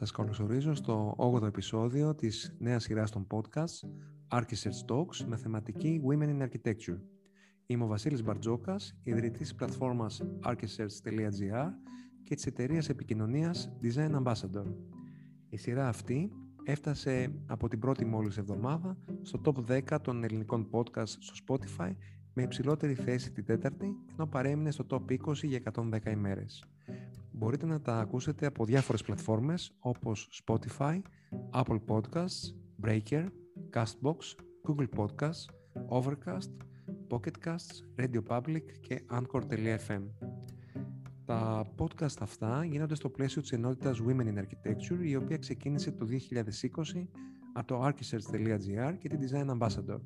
Σας 0.00 0.10
καλωσορίζω 0.10 0.74
στο 0.74 1.14
8ο 1.16 1.46
επεισόδιο 1.46 2.14
της 2.14 2.56
νέας 2.58 2.82
σειράς 2.82 3.10
των 3.10 3.26
podcast 3.30 3.88
Architects 4.28 4.86
Talks 4.88 5.24
με 5.26 5.36
θεματική 5.36 6.00
Women 6.08 6.28
in 6.28 6.42
Architecture. 6.42 6.98
Είμαι 7.66 7.84
ο 7.84 7.86
Βασίλης 7.86 8.22
Μπαρτζόκας, 8.22 8.98
ιδρυτής 9.02 9.38
της 9.38 9.54
πλατφόρμας 9.54 10.22
architects.gr 10.44 11.68
και 12.22 12.34
της 12.34 12.46
εταιρείας 12.46 12.88
επικοινωνίας 12.88 13.72
Design 13.82 14.22
Ambassador. 14.22 14.74
Η 15.48 15.56
σειρά 15.56 15.88
αυτή 15.88 16.30
έφτασε 16.64 17.42
από 17.46 17.68
την 17.68 17.78
πρώτη 17.78 18.04
μόλις 18.04 18.38
εβδομάδα 18.38 18.98
στο 19.22 19.40
top 19.44 19.82
10 19.92 20.00
των 20.02 20.24
ελληνικών 20.24 20.68
podcast 20.70 21.08
στο 21.18 21.34
Spotify 21.46 21.94
με 22.34 22.42
υψηλότερη 22.42 22.94
θέση 22.94 23.32
την 23.32 23.44
τέταρτη, 23.44 23.96
ενώ 24.12 24.26
παρέμεινε 24.26 24.70
στο 24.70 24.86
top 24.90 25.12
20 25.12 25.34
για 25.42 25.60
110 25.74 26.10
ημέρες. 26.10 26.64
Μπορείτε 27.40 27.66
να 27.66 27.80
τα 27.80 27.98
ακούσετε 27.98 28.46
από 28.46 28.64
διάφορες 28.64 29.02
πλατφόρμες 29.02 29.72
όπως 29.78 30.42
Spotify, 30.44 31.00
Apple 31.52 31.78
Podcasts, 31.86 32.54
Breaker, 32.84 33.26
Castbox, 33.74 34.16
Google 34.68 34.88
Podcasts, 34.96 35.44
Overcast, 35.88 36.50
Pocket 37.08 37.44
Casts, 37.44 38.02
Radio 38.02 38.22
Public 38.28 38.62
και 38.80 39.02
Anchor.fm. 39.10 40.02
Τα 41.24 41.66
podcast 41.78 42.16
αυτά 42.20 42.64
γίνονται 42.64 42.94
στο 42.94 43.10
πλαίσιο 43.10 43.42
της 43.42 43.52
ενότητας 43.52 44.00
Women 44.06 44.26
in 44.26 44.38
Architecture, 44.38 45.02
η 45.02 45.16
οποία 45.16 45.36
ξεκίνησε 45.36 45.90
το 45.92 46.06
2020 46.06 47.06
από 47.52 47.66
το 47.66 47.86
archisearch.gr 47.86 48.94
και 48.98 49.08
την 49.08 49.18
Design 49.20 49.58
Ambassador. 49.58 50.00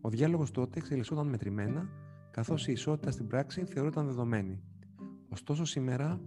Ο 0.00 0.08
διάλογος 0.08 0.50
τότε 0.50 0.78
εξελισσόταν 0.78 1.26
μετρημένα, 1.26 1.88
καθώς 2.30 2.68
η 2.68 2.72
ισότητα 2.72 3.10
στην 3.10 3.26
πράξη 3.26 3.64
θεωρούταν 3.64 4.06
δεδομένη. 4.06 4.62
Ωστόσο 5.34 5.64
σήμερα 5.64 6.20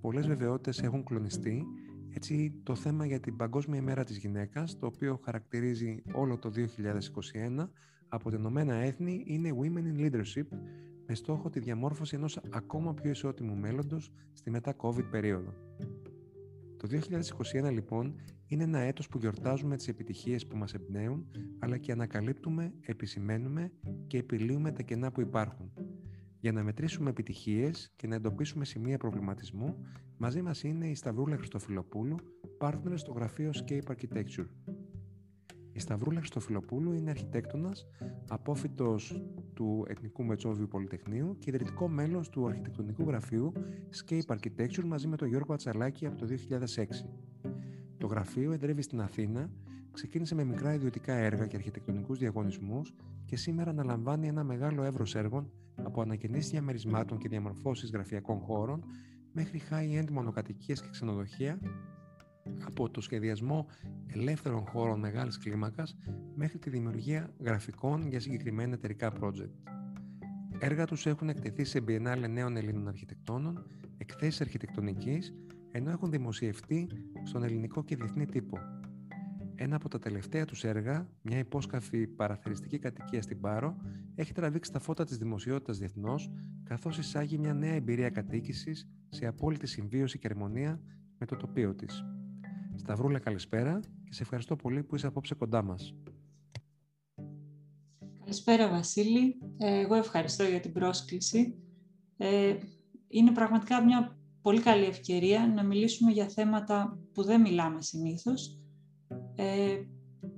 πολλές 0.00 0.26
βεβαιότητες 0.26 0.82
έχουν 0.82 1.04
κλονιστεί, 1.04 1.66
έτσι 2.10 2.60
το 2.62 2.74
θέμα 2.74 3.06
για 3.06 3.20
την 3.20 3.36
Παγκόσμια 3.36 3.78
ημέρα 3.78 4.04
της 4.04 4.16
γυναίκας, 4.16 4.78
το 4.78 4.86
οποίο 4.86 5.20
χαρακτηρίζει 5.24 6.02
όλο 6.12 6.38
το 6.38 6.50
2021 6.50 7.70
από 8.08 8.30
τα 8.30 8.36
Ηνωμένα 8.36 8.74
Έθνη, 8.74 9.24
είναι 9.26 9.50
Women 9.60 9.96
in 9.96 10.00
Leadership, 10.00 10.46
με 11.06 11.14
στόχο 11.14 11.50
τη 11.50 11.60
διαμόρφωση 11.60 12.16
ενός 12.16 12.40
ακόμα 12.50 12.94
πιο 12.94 13.10
ισότιμου 13.10 13.56
μέλλοντος 13.56 14.10
στη 14.32 14.50
μετά-COVID 14.50 15.10
περίοδο. 15.10 15.54
Το 16.76 16.88
2021 17.66 17.72
λοιπόν 17.72 18.14
είναι 18.46 18.62
ένα 18.62 18.78
έτος 18.78 19.08
που 19.08 19.18
γιορτάζουμε 19.18 19.76
τις 19.76 19.88
επιτυχίες 19.88 20.46
που 20.46 20.56
μας 20.56 20.74
εμπνέουν, 20.74 21.26
αλλά 21.58 21.76
και 21.76 21.92
ανακαλύπτουμε, 21.92 22.72
επισημαίνουμε 22.80 23.72
και 24.06 24.18
επιλύουμε 24.18 24.72
τα 24.72 24.82
κενά 24.82 25.12
που 25.12 25.20
υπάρχουν. 25.20 25.72
Για 26.44 26.52
να 26.52 26.62
μετρήσουμε 26.62 27.10
επιτυχίες 27.10 27.92
και 27.96 28.06
να 28.06 28.14
εντοπίσουμε 28.14 28.64
σημεία 28.64 28.98
προβληματισμού, 28.98 29.76
μαζί 30.16 30.42
μας 30.42 30.62
είναι 30.62 30.86
η 30.86 30.94
Σταυρούλα 30.94 31.36
Χριστοφιλοπούλου, 31.36 32.16
partner 32.58 32.92
στο 32.94 33.12
γραφείο 33.12 33.50
Scape 33.54 33.92
Architecture. 33.92 34.46
Η 35.72 35.78
Σταυρούλα 35.78 36.18
Χριστοφιλοπούλου 36.18 36.92
είναι 36.92 37.10
αρχιτέκτονας, 37.10 37.86
απόφυτος 38.28 39.22
του 39.54 39.84
Εθνικού 39.88 40.24
Μετσόβιου 40.24 40.68
Πολυτεχνείου 40.68 41.36
και 41.38 41.50
ιδρυτικό 41.50 41.88
μέλος 41.88 42.28
του 42.28 42.46
αρχιτεκτονικού 42.46 43.04
γραφείου 43.06 43.52
Scape 44.04 44.36
Architecture 44.36 44.84
μαζί 44.84 45.06
με 45.06 45.16
τον 45.16 45.28
Γιώργο 45.28 45.52
Ατσαλάκη 45.52 46.06
από 46.06 46.16
το 46.16 46.26
2006. 46.26 46.84
Το 47.98 48.06
γραφείο 48.06 48.52
εντρεύει 48.52 48.82
στην 48.82 49.00
Αθήνα, 49.00 49.50
ξεκίνησε 49.94 50.34
με 50.34 50.44
μικρά 50.44 50.74
ιδιωτικά 50.74 51.14
έργα 51.14 51.46
και 51.46 51.56
αρχιτεκτονικούς 51.56 52.18
διαγωνισμούς 52.18 52.94
και 53.24 53.36
σήμερα 53.36 53.70
αναλαμβάνει 53.70 54.28
ένα 54.28 54.44
μεγάλο 54.44 54.82
εύρος 54.82 55.14
έργων 55.14 55.50
από 55.74 56.00
ανακαινήσεις 56.00 56.50
διαμερισμάτων 56.50 57.18
και 57.18 57.28
διαμορφώσεις 57.28 57.90
γραφειακών 57.90 58.38
χώρων 58.38 58.84
μέχρι 59.32 59.62
high-end 59.70 60.10
μονοκατοικίες 60.10 60.80
και 60.80 60.88
ξενοδοχεία 60.90 61.58
από 62.66 62.90
το 62.90 63.00
σχεδιασμό 63.00 63.66
ελεύθερων 64.06 64.66
χώρων 64.66 64.98
μεγάλης 65.00 65.38
κλίμακας 65.38 65.96
μέχρι 66.34 66.58
τη 66.58 66.70
δημιουργία 66.70 67.30
γραφικών 67.40 68.06
για 68.08 68.20
συγκεκριμένα 68.20 68.74
εταιρικά 68.74 69.12
project. 69.20 69.50
Έργα 70.58 70.86
τους 70.86 71.06
έχουν 71.06 71.28
εκτεθεί 71.28 71.64
σε 71.64 71.84
Biennale 71.88 72.28
νέων 72.30 72.56
Ελλήνων 72.56 72.88
αρχιτεκτόνων, 72.88 73.66
εκθέσεις 73.98 74.40
αρχιτεκτονικής, 74.40 75.34
ενώ 75.70 75.90
έχουν 75.90 76.10
δημοσιευτεί 76.10 76.88
στον 77.22 77.42
ελληνικό 77.42 77.84
και 77.84 77.96
διεθνή 77.96 78.26
τύπο. 78.26 78.58
Ένα 79.56 79.76
από 79.76 79.88
τα 79.88 79.98
τελευταία 79.98 80.44
τους 80.44 80.64
έργα, 80.64 81.08
μια 81.22 81.38
υπόσκαφη 81.38 82.06
παραθεριστική 82.06 82.78
κατοικία 82.78 83.22
στην 83.22 83.40
Πάρο, 83.40 83.76
έχει 84.14 84.32
τραβήξει 84.32 84.72
τα 84.72 84.78
φώτα 84.78 85.04
της 85.04 85.18
δημοσιότητας 85.18 85.78
διεθνώς, 85.78 86.30
καθώς 86.64 86.98
εισάγει 86.98 87.38
μια 87.38 87.54
νέα 87.54 87.72
εμπειρία 87.72 88.10
κατοίκησης 88.10 88.88
σε 89.08 89.26
απόλυτη 89.26 89.66
συμβίωση 89.66 90.18
και 90.18 90.26
αρμονία 90.30 90.80
με 91.18 91.26
το 91.26 91.36
τοπίο 91.36 91.74
της. 91.74 92.04
Σταυρούλα, 92.74 93.18
καλησπέρα 93.18 93.80
και 93.80 94.12
σε 94.12 94.22
ευχαριστώ 94.22 94.56
πολύ 94.56 94.82
που 94.82 94.94
είσαι 94.94 95.06
απόψε 95.06 95.34
κοντά 95.34 95.62
μας. 95.62 95.94
Καλησπέρα, 98.20 98.68
Βασίλη. 98.68 99.38
Ε, 99.56 99.80
εγώ 99.80 99.94
ευχαριστώ 99.94 100.44
για 100.44 100.60
την 100.60 100.72
πρόσκληση. 100.72 101.58
Ε, 102.16 102.56
είναι 103.08 103.32
πραγματικά 103.32 103.84
μια 103.84 104.18
πολύ 104.42 104.60
καλή 104.60 104.84
ευκαιρία 104.84 105.46
να 105.46 105.62
μιλήσουμε 105.62 106.10
για 106.10 106.28
θέματα 106.28 106.98
που 107.12 107.22
δεν 107.22 107.40
μιλάμε 107.40 107.82
συνήθως 107.82 108.58
ε, 109.34 109.82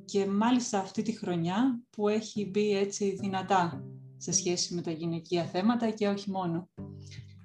και 0.05 0.27
μάλιστα 0.27 0.79
αυτή 0.79 1.03
τη 1.03 1.13
χρονιά 1.13 1.81
που 1.91 2.09
έχει 2.09 2.51
μπει 2.51 2.77
έτσι 2.77 3.17
δυνατά 3.21 3.85
σε 4.17 4.33
σχέση 4.33 4.75
με 4.75 4.83
τα 4.83 4.91
γυναικεία 4.91 5.45
θέματα 5.45 5.91
και 5.91 6.09
όχι 6.09 6.31
μόνο. 6.31 6.69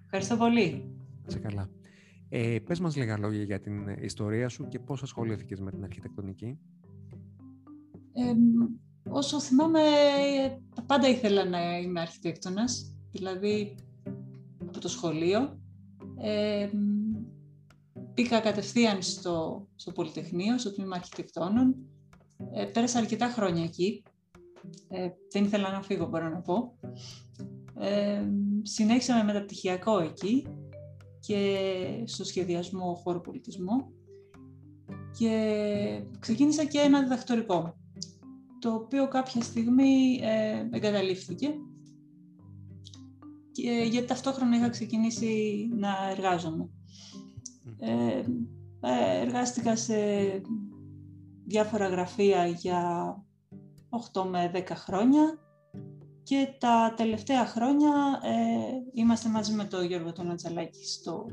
Ευχαριστώ 0.04 0.38
πολύ. 0.38 0.96
Σε 1.28 1.40
καλά. 1.40 1.70
Ε, 2.30 2.60
πες 2.60 2.80
μας 2.80 2.96
λίγα 2.96 3.18
λόγια 3.18 3.44
για 3.44 3.60
την 3.60 3.88
ιστορία 3.88 4.50
σου 4.50 4.68
και 4.68 4.80
πώς 4.80 5.04
ασχολήθηκες 5.04 5.60
με 5.60 5.72
την 5.72 5.84
αρχιτεκτονική. 5.84 6.58
Ε, 8.14 8.34
όσο 9.10 9.40
θυμάμαι, 9.40 9.80
πάντα 10.86 11.08
ήθελα 11.08 11.46
να 11.46 11.78
είμαι 11.78 12.00
αρχιτέκτονας, 12.00 12.98
δηλαδή 13.12 13.76
από 14.68 14.80
το 14.80 14.88
σχολείο. 14.88 15.60
Ε, 16.22 16.70
πήγα 18.14 18.40
κατευθείαν 18.40 19.02
στο, 19.02 19.68
στο 19.76 19.92
Πολυτεχνείο, 19.92 20.58
στο 20.58 20.74
τμήμα 20.74 20.96
αρχιτεκτόνων. 20.96 21.76
Ε, 22.54 22.66
πέρασα 22.66 23.00
αρκετά 23.00 23.28
χρόνια 23.28 23.64
εκεί. 23.64 24.04
Ε, 24.90 25.10
δεν 25.32 25.44
ήθελα 25.44 25.72
να 25.72 25.82
φύγω, 25.82 26.08
μπορώ 26.08 26.30
να 26.30 26.42
πω. 26.42 26.78
Ε, 27.80 28.24
συνέχισα 28.62 29.16
με 29.16 29.24
μεταπτυχιακό 29.24 30.00
εκεί 30.00 30.46
και 31.20 31.58
στο 32.06 32.24
σχεδιασμό 32.24 32.94
χώρου 32.94 33.22
πολιτισμού 33.22 33.94
και 35.18 36.04
ξεκίνησα 36.20 36.66
και 36.66 36.80
ένα 36.80 37.02
διδακτορικό, 37.02 37.76
το 38.60 38.74
οποίο 38.74 39.08
κάποια 39.08 39.42
στιγμή 39.42 40.20
ε, 40.22 40.68
εγκαταλείφθηκε 40.72 41.54
και 43.52 43.88
γιατί 43.90 44.08
ταυτόχρονα 44.08 44.56
είχα 44.56 44.70
ξεκινήσει 44.70 45.68
να 45.78 46.10
εργάζομαι. 46.12 46.70
Ε, 47.80 48.24
ε, 48.82 49.22
εργάστηκα 49.22 49.76
σε 49.76 49.96
διάφορα 51.46 51.88
γραφεία 51.88 52.46
για 52.46 53.16
8 54.14 54.24
με 54.24 54.52
10 54.54 54.64
χρόνια 54.76 55.40
και 56.24 56.56
τα 56.60 56.94
τελευταία 56.98 57.46
χρόνια 57.46 58.22
ε, 58.24 58.92
είμαστε 58.94 59.30
μαζί 59.30 59.54
με 59.54 59.66
τον 59.66 59.86
Γιώργο 59.86 60.12
τον 60.12 60.32
Ατζαλάκη 60.32 60.86
στο 60.86 61.26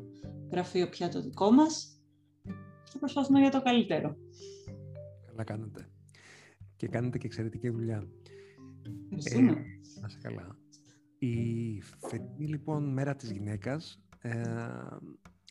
γραφείο 0.51 0.89
πια 0.89 1.09
το 1.09 1.23
δικό 1.23 1.51
μας 1.51 2.03
και 2.85 2.99
προσπαθούμε 2.99 3.41
για 3.41 3.51
το 3.51 3.63
καλύτερο. 3.63 4.17
Καλά 5.27 5.45
κάνετε. 5.45 5.89
Και 6.77 6.89
κάνετε 6.89 7.19
και 7.19 7.27
εξαιρετική 7.27 7.69
δουλειά. 7.69 8.09
Ευχαριστούμε. 9.05 9.51
Ε, 9.51 10.01
να 10.01 10.09
σε 10.09 10.19
καλά. 10.23 10.59
Η 11.19 11.83
φετινή 12.09 12.49
λοιπόν 12.49 12.93
μέρα 12.93 13.17
της 13.17 13.31
γυναίκας 13.31 14.03
ε, 14.21 14.43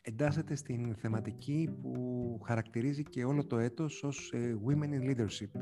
εντάσσεται 0.08 0.56
στην 0.56 0.96
θεματική 0.96 1.70
που 1.82 2.40
χαρακτηρίζει 2.46 3.04
και 3.04 3.24
όλο 3.24 3.46
το 3.46 3.58
έτος 3.58 4.04
ως 4.04 4.32
ε, 4.34 4.58
Women 4.68 4.90
in 4.90 5.10
Leadership. 5.10 5.62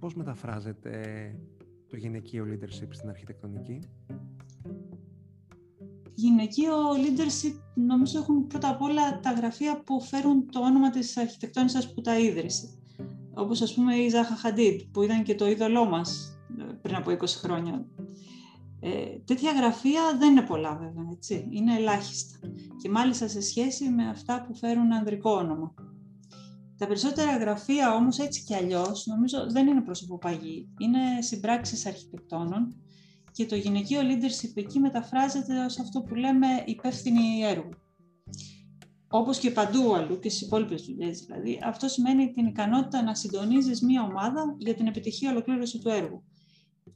Πώς 0.00 0.14
μεταφράζεται 0.14 0.92
το 1.88 1.96
γυναικείο 1.96 2.44
leadership 2.48 2.88
στην 2.90 3.08
αρχιτεκτονική; 3.08 3.78
Γυναικείο 6.14 6.74
leadership 6.90 7.60
νομίζω 7.74 8.18
έχουν 8.18 8.46
πρώτα 8.46 8.68
απ' 8.68 8.82
όλα 8.82 9.20
τα 9.20 9.32
γραφεία 9.32 9.82
που 9.82 10.00
φέρουν 10.00 10.50
το 10.50 10.60
όνομα 10.60 10.90
της 10.90 11.16
αρχιτεκτόνισσας 11.16 11.94
που 11.94 12.00
τα 12.00 12.18
ίδρυσε. 12.18 12.68
Όπως 13.34 13.62
ας 13.62 13.74
πούμε 13.74 13.94
η 13.94 14.08
Ζάχα 14.08 14.36
Χαντίτ 14.36 14.80
που 14.92 15.02
ήταν 15.02 15.22
και 15.22 15.34
το 15.34 15.46
είδωλό 15.48 15.84
μας 15.84 16.38
ε, 16.58 16.62
πριν 16.82 16.94
από 16.94 17.10
20 17.10 17.26
χρόνια. 17.26 17.86
Ε, 18.80 19.18
τέτοια 19.24 19.52
γραφεία 19.52 20.16
δεν 20.18 20.30
είναι 20.30 20.46
πολλά 20.46 20.76
βέβαια, 20.76 21.08
έτσι. 21.12 21.48
Είναι 21.50 21.76
ελάχιστα. 21.76 22.38
Και 22.82 22.90
μάλιστα 22.90 23.28
σε 23.28 23.40
σχέση 23.40 23.88
με 23.88 24.08
αυτά 24.08 24.44
που 24.46 24.54
φέρουν 24.54 24.92
ανδρικό 24.92 25.30
όνομα. 25.30 25.74
Τα 26.76 26.86
περισσότερα 26.86 27.36
γραφεία 27.36 27.94
όμως 27.94 28.18
έτσι 28.18 28.44
κι 28.44 28.54
αλλιώς 28.54 29.06
νομίζω 29.06 29.50
δεν 29.50 29.66
είναι 29.66 29.80
προσωποπαγή. 29.80 30.68
Είναι 30.78 30.98
συμπράξεις 31.20 31.86
αρχιτεκτόνων 31.86 32.76
και 33.32 33.46
το 33.46 33.56
γυναικείο 33.56 34.00
leadership 34.00 34.50
εκεί 34.54 34.78
μεταφράζεται 34.78 35.64
ως 35.64 35.78
αυτό 35.78 36.02
που 36.02 36.14
λέμε 36.14 36.46
υπεύθυνη 36.64 37.42
έργου. 37.42 37.70
όπως 39.08 39.38
και 39.38 39.50
παντού 39.50 39.94
αλλού 39.94 40.18
και 40.18 40.28
στις 40.28 40.42
υπόλοιπες 40.42 40.82
δουλειές 40.82 41.20
δηλαδή, 41.20 41.60
αυτό 41.64 41.88
σημαίνει 41.88 42.32
την 42.32 42.46
ικανότητα 42.46 43.02
να 43.02 43.14
συντονίζεις 43.14 43.80
μία 43.82 44.02
ομάδα 44.02 44.56
για 44.58 44.74
την 44.74 44.86
επιτυχία 44.86 45.30
ολοκλήρωση 45.30 45.78
του 45.78 45.88
έργου. 45.88 46.22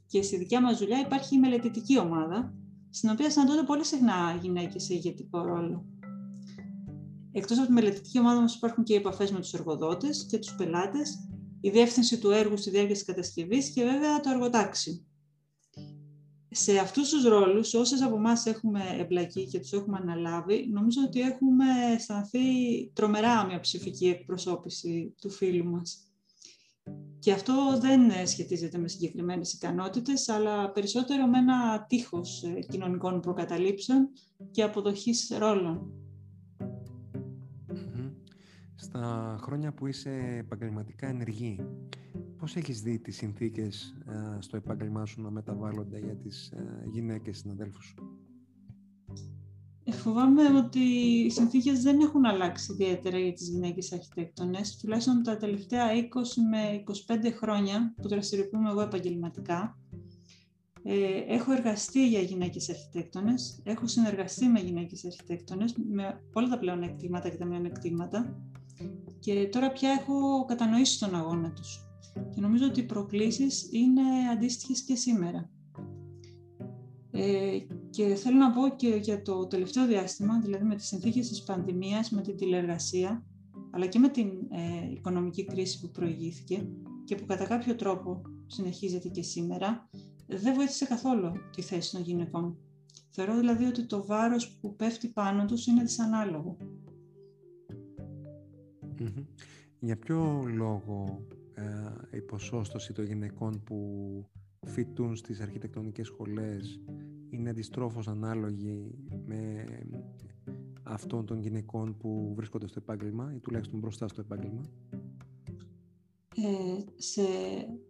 Και 0.07 0.23
στη 0.23 0.37
δικιά 0.37 0.61
μας 0.61 0.79
δουλειά 0.79 1.01
υπάρχει 1.01 1.35
η 1.35 1.39
μελετητική 1.39 1.99
ομάδα, 1.99 2.55
στην 2.97 3.11
οποία 3.11 3.31
συναντώνται 3.31 3.63
πολύ 3.63 3.85
συχνά 3.85 4.39
γυναίκες 4.43 4.85
σε 4.85 4.95
ηγετικό 4.95 5.43
ρόλο. 5.43 5.87
Εκτός 7.33 7.59
από 7.59 7.67
τη 7.67 7.73
μελετητική 7.73 8.19
ομάδα 8.19 8.41
μας 8.41 8.55
υπάρχουν 8.55 8.85
και 8.85 8.93
οι 8.93 8.97
επαφές 8.97 9.33
με 9.33 9.41
τους 9.41 9.53
εργοδότες 9.53 10.27
και 10.31 10.39
τους 10.39 10.55
πελάτες, 10.55 11.29
η 11.61 11.71
διεύθυνση 11.71 12.19
του 12.19 12.31
έργου 12.31 12.57
στη 12.57 12.71
διάρκεια 12.71 12.95
της 12.95 13.05
κατασκευής 13.05 13.71
και 13.71 13.85
βέβαια 13.85 14.21
το 14.21 14.31
εργοτάξιο 14.31 15.07
σε 16.59 16.79
αυτούς 16.79 17.09
τους 17.09 17.25
ρόλους, 17.25 17.75
όσες 17.75 18.03
από 18.03 18.17
εμάς 18.17 18.47
έχουμε 18.47 18.81
εμπλακεί 18.99 19.47
και 19.47 19.59
τους 19.59 19.73
έχουμε 19.73 19.99
αναλάβει, 20.03 20.69
νομίζω 20.73 21.01
ότι 21.07 21.21
έχουμε 21.21 21.65
αισθανθεί 21.95 22.39
τρομερά 22.93 23.47
μια 23.47 23.61
ψηφική 23.61 24.09
εκπροσώπηση 24.09 25.15
του 25.21 25.31
φίλου 25.31 25.65
μας. 25.65 26.06
Και 27.19 27.33
αυτό 27.33 27.79
δεν 27.81 28.27
σχετίζεται 28.27 28.79
με 28.79 28.89
συγκεκριμένες 28.89 29.53
ικανότητες, 29.53 30.29
αλλά 30.29 30.71
περισσότερο 30.71 31.27
με 31.27 31.39
ένα 31.39 31.87
τείχος 31.89 32.43
ε, 32.43 32.61
κοινωνικών 32.61 33.21
προκαταλήψεων 33.21 34.09
και 34.51 34.63
αποδοχής 34.63 35.33
ρόλων. 35.39 35.93
Στα 38.75 39.37
χρόνια 39.41 39.73
που 39.73 39.87
είσαι 39.87 40.37
επαγγελματικά 40.39 41.07
ενεργή, 41.07 41.59
Πώς 42.39 42.57
έχεις 42.57 42.83
δει 42.83 42.99
τις 42.99 43.17
συνθήκες 43.17 43.95
ε, 44.07 44.41
στο 44.41 44.57
επάγγελμά 44.57 45.07
σου 45.07 45.23
να 45.23 45.31
μεταβάλλονται 45.31 45.99
για 45.99 46.17
τις 46.17 46.51
ε, 46.51 46.89
γυναίκες 46.93 47.39
συναδέλφους 47.39 47.85
σου; 47.85 48.16
Ε, 49.89 49.93
φοβάμαι 49.93 50.43
ότι 50.57 50.79
οι 50.79 51.31
συνθήκες 51.31 51.83
δεν 51.83 52.01
έχουν 52.01 52.25
αλλάξει 52.25 52.73
ιδιαίτερα 52.73 53.19
για 53.19 53.33
τις 53.33 53.49
γυναίκες 53.49 53.93
αρχιτέκτονες. 53.93 54.77
Τουλάχιστον 54.77 55.23
τα 55.23 55.37
τελευταία 55.37 55.87
20 55.93 55.97
με 56.51 56.83
25 57.07 57.33
χρόνια 57.33 57.95
που 58.03 58.09
δραστηριοποιούμε 58.09 58.71
εγώ 58.71 58.81
επαγγελματικά. 58.81 59.79
Ε, 60.83 61.35
έχω 61.35 61.53
εργαστεί 61.53 62.09
για 62.09 62.21
γυναίκες 62.21 62.71
αρχιτέκτονες, 62.71 63.61
έχω 63.65 63.87
συνεργαστεί 63.87 64.47
με 64.47 64.61
γυναίκες 64.61 65.05
αρχιτέκτονες 65.05 65.75
με 65.93 66.21
όλα 66.33 66.49
τα 66.49 66.59
πλέον 66.59 66.83
εκτήματα 66.83 67.29
και 67.29 67.37
τα 67.37 67.45
μειονεκτήματα 67.45 68.37
και 69.19 69.49
τώρα 69.53 69.73
πια 69.73 69.91
έχω 69.91 70.45
κατανοήσει 70.45 70.99
τον 70.99 71.15
αγώνα 71.15 71.53
τους 71.53 71.87
και 72.35 72.41
νομίζω 72.41 72.67
ότι 72.67 72.81
οι 72.81 72.87
προκλήσεις 72.87 73.69
είναι 73.73 74.03
αντίστοιχες 74.33 74.85
και 74.85 74.95
σήμερα. 74.95 75.51
Ε, 77.11 77.59
και 77.97 78.15
θέλω 78.15 78.37
να 78.37 78.51
πω 78.51 78.69
και 78.77 78.89
για 78.89 79.23
το 79.23 79.47
τελευταίο 79.47 79.87
διάστημα, 79.87 80.41
δηλαδή 80.41 80.65
με 80.65 80.75
τις 80.75 80.87
συνθήκες 80.87 81.29
της 81.29 81.43
πανδημίας, 81.43 82.11
με 82.11 82.23
την 82.23 82.37
τηλεργασία, 82.37 83.25
αλλά 83.71 83.87
και 83.87 83.99
με 83.99 84.09
την 84.09 84.29
ε, 84.51 84.91
οικονομική 84.93 85.45
κρίση 85.45 85.81
που 85.81 85.91
προηγήθηκε 85.91 86.69
και 87.05 87.15
που 87.15 87.27
κατά 87.27 87.47
κάποιο 87.47 87.75
τρόπο 87.75 88.23
συνεχίζεται 88.47 89.09
και 89.09 89.23
σήμερα, 89.23 89.89
δεν 90.27 90.55
βοήθησε 90.55 90.85
καθόλου 90.87 91.33
τη 91.57 91.63
θέση 91.63 91.93
των 91.93 92.03
γυναικών. 92.03 92.59
Θεωρώ 93.11 93.37
δηλαδή 93.37 93.65
ότι 93.65 93.87
το 93.87 94.07
βάρος 94.07 94.57
που 94.61 94.77
πέφτει 94.77 95.09
πάνω 95.09 95.45
τους 95.45 95.67
είναι 95.67 95.85
Για 99.79 99.99
ποιο 99.99 100.43
λόγο 100.55 101.27
ε, 101.55 102.17
η 102.17 102.21
ποσόστοση 102.21 102.93
των 102.93 103.05
γυναικών 103.05 103.63
που 103.63 103.79
φοιτούν 104.67 105.17
στις 105.17 105.41
αρχιτεκτονικές 105.41 106.07
σχολές 106.07 106.81
είναι 107.39 107.51
αντιστρόφως 107.51 108.09
ανάλογη 108.09 108.95
με 109.27 109.65
αυτών 110.83 111.27
των 111.27 111.41
γυναικών 111.41 111.97
που 111.97 112.33
βρίσκονται 112.37 112.67
στο 112.67 112.81
επάγγελμα 112.83 113.33
ή 113.35 113.39
τουλάχιστον 113.39 113.79
μπροστά 113.79 114.09
στο 114.09 114.21
επάγγελμα; 114.21 114.63
Ε, 116.37 116.85
σε 116.97 117.23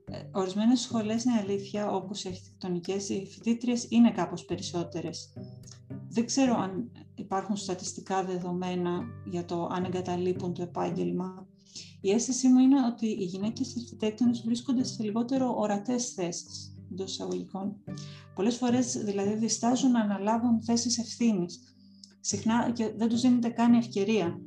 ε, 0.04 0.28
ορισμένες 0.32 0.81
σχολές 0.81 1.25
είναι 1.25 1.38
αλήθεια, 1.38 1.90
όπως 1.90 2.25
οι 2.25 2.28
αρχιτεκτονικές, 2.28 3.08
οι 3.08 3.26
φοιτήτριες 3.26 3.87
είναι 3.90 4.10
κάπως 4.10 4.44
περισσότερες. 4.44 5.32
Δεν 6.08 6.26
ξέρω 6.26 6.54
αν 6.54 6.90
υπάρχουν 7.14 7.56
στατιστικά 7.56 8.25
δεδομένα 8.25 9.04
για 9.25 9.44
το 9.44 9.69
αν 9.72 9.84
εγκαταλείπουν 9.84 10.54
το 10.54 10.62
επάγγελμα 10.62 11.46
η 12.00 12.10
αίσθησή 12.10 12.49
μου 12.49 12.58
είναι 12.58 12.87
ότι 12.87 13.06
οι 13.06 13.25
γυναίκες 13.25 13.76
αρχιτέκτονες 13.76 14.42
βρίσκονται 14.44 14.84
σε 14.84 15.02
λιγότερο 15.02 15.54
ορατές 15.56 16.12
θέσεις 16.12 16.75
εντός 16.90 17.10
εισαγωγικών. 17.10 17.76
Πολλές 18.37 18.56
φορές 18.56 18.93
δηλαδή 18.93 19.35
διστάζουν 19.35 19.91
να 19.91 20.00
αναλάβουν 20.00 20.62
θέσεις 20.62 20.99
ευθύνης. 20.99 21.61
Συχνά 22.21 22.71
και 22.71 22.93
δεν 22.97 23.09
τους 23.09 23.21
δίνεται 23.21 23.49
καν 23.49 23.73
η 23.73 23.77
ευκαιρία. 23.77 24.38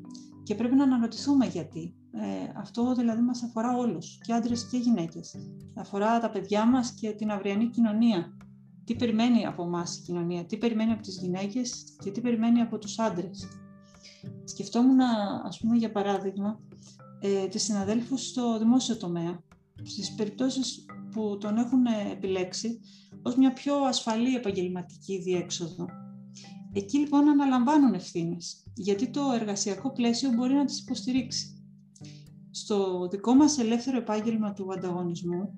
Και 0.44 0.56
πρέπει 0.56 0.76
να 0.76 0.84
αναρωτηθούμε 0.84 1.46
γιατί. 1.46 1.94
Ε, 2.12 2.60
αυτό 2.60 2.96
δηλαδή 2.96 3.22
μας 3.22 3.44
αφορά 3.44 3.78
όλους, 3.78 4.18
και 4.22 4.34
άντρες 4.34 4.68
και 4.68 4.78
γυναίκες. 4.78 5.36
Αφορά 5.76 6.20
τα 6.20 6.30
παιδιά 6.30 6.66
μας 6.66 6.92
και 6.92 7.12
την 7.12 7.32
αυριανή 7.32 7.70
κοινωνία. 7.70 8.38
Τι 8.84 8.96
περιμένει 8.96 9.46
από 9.46 9.64
εμά 9.64 9.84
η 10.00 10.02
κοινωνία, 10.06 10.46
τι 10.46 10.58
περιμένει 10.58 10.92
από 10.92 11.02
τις 11.02 11.18
γυναίκες 11.18 11.96
και 12.04 12.12
τι 12.12 12.22
περιμένει 12.22 12.62
από 12.62 12.78
τους 12.78 13.00
άντρες; 13.00 13.48
Σκεφτόμουν, 14.44 15.00
ας 15.44 15.60
πούμε, 15.60 15.76
για 15.76 15.92
παράδειγμα, 15.92 16.60
ε, 17.20 17.48
τις 17.48 17.64
συναδέλφους 17.64 18.28
στο 18.28 18.60
δημόσιο 18.60 18.98
τομέα, 18.98 19.44
στις 19.84 20.16
περιπτώσεις 20.16 20.86
που 21.12 21.38
τον 21.40 21.58
έχουν 21.58 21.86
επιλέξει 22.12 22.80
ως 23.22 23.36
μια 23.36 23.54
πιο 23.54 23.76
ασφαλή 23.76 24.36
επαγγελματική 24.36 25.22
διέξοδο. 25.22 25.86
Εκεί 26.74 26.98
λοιπόν 26.98 27.30
αναλαμβάνουν 27.30 27.94
ευθύνες, 27.94 28.64
γιατί 28.74 29.10
το 29.10 29.22
εργασιακό 29.34 29.92
πλαίσιο 29.92 30.31
μπορεί 30.31 30.54
να 30.54 30.66
τις 30.66 30.80
υποστηρίξει. 30.80 31.64
Στο 32.52 33.08
δικό 33.12 33.34
μας 33.34 33.58
ελεύθερο 33.58 33.98
επάγγελμα 33.98 34.54
του 34.54 34.74
ανταγωνισμού, 34.74 35.54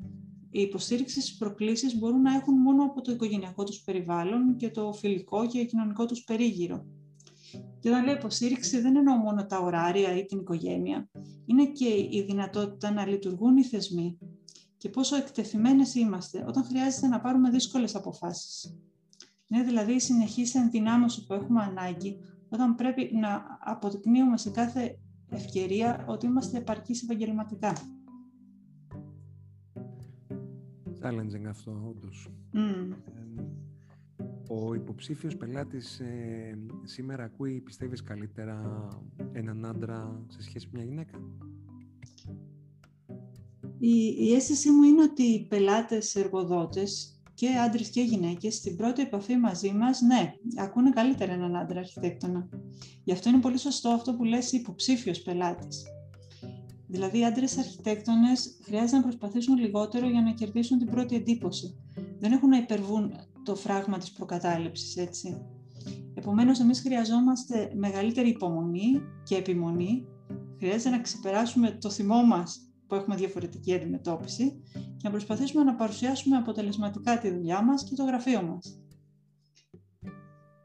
οι 0.50 0.62
υποστήριξη 0.62 1.22
στις 1.22 1.38
προκλήσεις 1.38 1.98
μπορούν 1.98 2.22
να 2.22 2.36
έχουν 2.36 2.54
μόνο 2.54 2.84
από 2.84 3.02
το 3.02 3.12
οικογενειακό 3.12 3.64
τους 3.64 3.82
περιβάλλον 3.82 4.56
και 4.56 4.70
το 4.70 4.94
φιλικό 4.94 5.48
και 5.48 5.66
κοινωνικό 5.66 6.06
τους 6.06 6.24
περίγυρο. 6.24 6.86
Και 7.82 7.90
όταν 7.90 8.04
λέω 8.06 8.14
υποστήριξη 8.14 8.80
δεν 8.80 8.96
εννοώ 8.96 9.16
μόνο 9.16 9.46
τα 9.46 9.60
ωράρια 9.60 10.18
ή 10.18 10.26
την 10.26 10.40
οικογένεια. 10.40 11.10
Είναι 11.46 11.66
και 11.66 11.88
η 11.88 12.26
δυνατότητα 12.28 12.92
να 12.92 13.06
λειτουργούν 13.08 13.58
οι 13.58 13.64
θεσμοί 13.64 14.18
και 14.78 14.90
πόσο 14.90 15.16
εκτεθειμένες 15.16 15.96
είμαστε 15.96 16.44
όταν 16.48 16.64
χρειάζεται 16.64 17.08
να 17.08 17.22
πάρουμε 17.22 17.50
δύσκολες 17.50 17.96
αποφάσεις. 17.96 18.78
Είναι 19.48 19.64
δηλαδή 19.64 19.94
η 19.94 20.00
συνεχής 20.00 20.56
ενδυνάμωση 20.56 21.26
που 21.26 21.34
έχουμε 21.34 21.62
ανάγκη 21.62 22.18
όταν 22.50 22.76
πρέπει 22.76 23.10
να 23.14 23.60
αποδεικνύουμε 23.60 24.38
σε 24.38 24.50
κάθε 24.50 25.00
ευκαιρία 25.30 26.06
ότι 26.08 26.26
είμαστε 26.26 26.58
επαρκείς 26.58 27.04
επαγγελματικά. 27.04 27.74
Challenging 31.02 31.46
αυτό, 31.50 31.72
όντως. 31.90 32.32
Ο 34.48 34.74
υποψήφιος 34.74 35.38
πελάτης 35.38 36.00
ε, 36.00 36.58
σήμερα 36.84 37.24
ακούει, 37.24 37.62
πιστεύεις, 37.62 38.04
καλύτερα 38.04 38.88
έναν 39.32 39.66
άντρα 39.66 40.26
σε 40.28 40.42
σχέση 40.42 40.68
με 40.72 40.80
μια 40.80 40.88
γυναίκα; 40.88 41.20
Η, 43.78 44.16
η 44.20 44.34
αίσθησή 44.34 44.70
μου 44.70 44.84
είναι 44.84 45.02
ότι 45.02 45.24
οι 45.24 45.48
πελάτες 45.48 46.16
εργοδότες 46.16 47.22
και 47.34 47.48
άντρες 47.48 47.90
και 47.90 48.02
γυναίκες 48.02 48.56
στην 48.56 48.76
πρώτη 48.76 49.02
επαφή 49.02 49.36
μαζί 49.38 49.72
μας, 49.72 50.02
ναι, 50.02 50.34
ακούνε 50.56 50.90
καλύτερα 50.90 51.34
έναν 51.34 51.56
άντρα 51.56 51.80
αρχιτέκτονα. 51.80 52.50
Γι' 53.04 53.12
αυτό 53.12 53.30
είναι 53.30 53.40
πολύ 53.40 53.58
σωστό 53.58 53.90
αυτό 53.90 54.14
που 54.14 54.24
λες 54.24 54.52
υποψήφιος 54.52 55.22
πελάτης. 55.22 55.84
Δηλαδή, 56.88 57.20
οι 57.20 57.26
άντρες 57.26 57.58
αρχιτέκτονες 57.58 58.58
χρειάζεται 58.64 58.98
να 58.98 59.02
προσπαθήσουν 59.04 59.58
λιγότερο 59.58 60.10
για 60.10 60.22
να 60.22 60.32
κερδίσουν 60.32 60.78
την 60.78 60.90
πρώτη 60.90 61.16
εντύπωση. 61.16 61.76
Δεν 62.20 62.32
έχουν 62.32 62.50
να 62.50 62.58
υπερβούν 62.58 63.14
το 63.44 63.56
φράγμα 63.56 63.98
της 63.98 64.12
προκατάληψης, 64.12 64.98
έτσι. 64.98 65.46
Επομένως, 66.14 66.60
εμείς 66.60 66.80
χρειαζόμαστε 66.82 67.72
μεγαλύτερη 67.76 68.30
υπομονή 68.30 69.02
και 69.24 69.36
επιμονή. 69.36 70.06
Χρειάζεται 70.58 70.90
να 70.90 71.02
ξεπεράσουμε 71.02 71.72
το 71.72 71.90
θυμό 71.90 72.24
μας 72.24 72.72
που 72.88 72.96
έχουμε 72.96 73.16
διαφορετική 73.16 73.74
αντιμετώπιση 73.74 74.62
και 74.74 75.04
να 75.04 75.10
προσπαθήσουμε 75.10 75.64
να 75.64 75.76
παρουσιάσουμε 75.76 76.38
αποτελεσματικά 76.38 77.20
τη 77.20 77.30
δουλειά 77.32 77.64
μας 77.64 77.84
και 77.84 77.96
το 77.96 78.04
γραφείο 78.04 78.42
μας. 78.42 78.82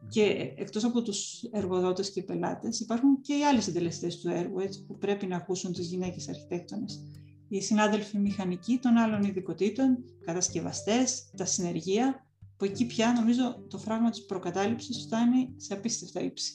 Και 0.09 0.55
εκτός 0.57 0.85
από 0.85 1.03
τους 1.03 1.43
εργοδότες 1.43 2.13
και 2.13 2.23
πελάτες, 2.23 2.81
υπάρχουν 2.81 3.21
και 3.21 3.35
οι 3.35 3.45
άλλοι 3.45 3.61
συντελεστές 3.61 4.21
του 4.21 4.29
έργου, 4.29 4.59
έτσι, 4.59 4.85
που 4.85 4.99
πρέπει 4.99 5.27
να 5.27 5.37
ακούσουν 5.37 5.73
τις 5.73 5.87
γυναίκες 5.87 6.29
αρχιτέκτονες. 6.29 7.01
Οι 7.49 7.61
συνάδελφοι 7.61 8.19
μηχανικοί 8.19 8.79
των 8.79 8.97
άλλων 8.97 9.23
ειδικοτήτων, 9.23 10.05
κατασκευαστές, 10.25 11.31
τα 11.37 11.45
συνεργεία, 11.45 12.26
που 12.57 12.65
εκεί 12.65 12.87
πια 12.87 13.13
νομίζω 13.13 13.67
το 13.69 13.79
φράγμα 13.79 14.11
της 14.11 14.25
προκατάληψης 14.25 15.03
φτάνει 15.07 15.55
σε 15.57 15.75
απίστευτα 15.75 16.21
ύψη. 16.21 16.53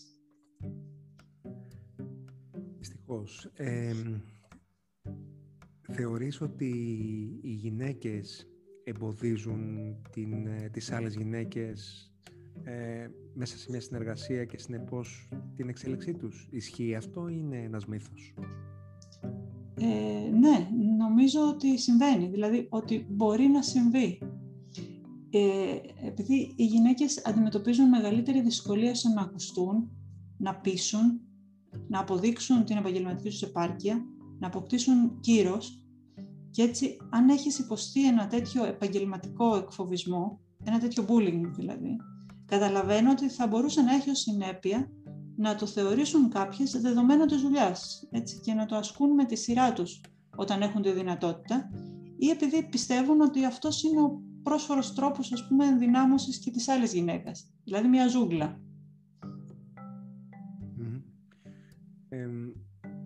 Δυστυχώς. 2.78 3.52
Ε, 3.54 3.94
θεωρείς 5.92 6.42
ότι 6.42 6.70
οι 7.42 7.52
γυναίκες 7.52 8.48
εμποδίζουν 8.84 9.96
την, 10.12 10.48
ε, 10.48 10.70
τις 10.72 10.92
άλλες 10.92 11.16
γυναίκες 11.16 12.12
ε, 12.64 13.08
μέσα 13.34 13.58
σε 13.58 13.68
μια 13.70 13.82
συνεργασία 13.82 14.46
και 14.46 14.58
συνεπώς 14.58 15.30
την 15.56 15.70
εξέλιξή 15.70 16.14
τους; 16.14 16.48
Ισχύει 16.52 16.96
αυτό 16.96 17.28
ή 17.28 17.36
είναι 17.38 17.58
ένας 17.58 17.86
μύθος; 17.86 18.34
Ε, 19.76 20.30
ναι, 20.30 20.68
νομίζω 20.98 21.48
ότι 21.50 21.80
συμβαίνει, 21.80 22.28
δηλαδή 22.28 22.68
ότι 22.70 23.06
μπορεί 23.10 23.48
να 23.48 23.62
συμβεί. 23.62 24.20
Ε, 25.34 26.08
επειδή 26.08 26.54
οι 26.56 26.66
γυναίκες 26.66 27.26
αντιμετωπίζουν 27.26 27.90
μεγαλύτερη 27.90 28.42
δυσκολία 28.42 28.96
στο 28.96 29.10
να 29.10 29.22
ακουστούν, 29.22 29.92
να 30.38 30.56
πείσουν, 30.56 31.22
να 31.88 32.00
αποδείξουν 32.00 32.66
την 32.66 32.78
επαγγελματική 32.78 33.30
τους 33.30 33.42
επάρκεια, 33.42 34.06
να 34.40 34.48
αποκτήσουν 34.48 35.20
κύρος. 35.20 35.86
Και 36.52 36.62
έτσι 36.62 36.98
αν 37.10 37.30
έχεις 37.30 37.60
υποστεί 37.60 38.08
ένα 38.08 38.28
τέτοιο 38.28 38.66
επαγγελματικό 38.66 39.56
εκφοβισμό, 39.56 40.40
ένα 40.64 40.80
τέτοιο 40.80 41.06
bullying 41.08 41.52
δηλαδή, 41.56 41.98
καταλαβαίνω 42.46 43.12
ότι 43.12 43.30
θα 43.30 43.48
μπορούσε 43.48 43.82
να 43.82 43.94
έχει 43.94 44.10
ως 44.10 44.20
συνέπεια 44.20 44.92
να 45.36 45.56
το 45.56 45.66
θεωρήσουν 45.66 46.30
κάποιες 46.30 46.72
δεδομένο 46.72 47.26
της 47.26 47.42
δουλειάς 47.42 48.08
και 48.44 48.54
να 48.54 48.66
το 48.66 48.76
ασκούν 48.76 49.14
με 49.14 49.26
τη 49.26 49.36
σειρά 49.36 49.74
τους 49.74 50.02
όταν 50.36 50.62
έχουν 50.62 50.82
τη 50.82 50.92
δυνατότητα 50.92 51.70
ή 52.18 52.30
επειδή 52.30 52.68
πιστεύουν 52.70 53.22
ότι 53.22 53.46
αυτός 53.46 53.84
είναι 53.84 54.02
ο 54.02 54.22
πρόσφορος 54.44 54.94
τρόπος 54.94 55.32
ας 55.32 55.48
πούμε 55.48 55.66
ενδυνάμωσης 55.66 56.40
και 56.40 56.52
της 56.52 56.68
άλλης 56.68 56.94
γυναίκας, 56.94 57.54
δηλαδή 57.64 57.88
μια 57.88 58.08
ζούγκλα. 58.08 58.62
Mm-hmm. 60.78 61.02
Ε, 62.10 62.28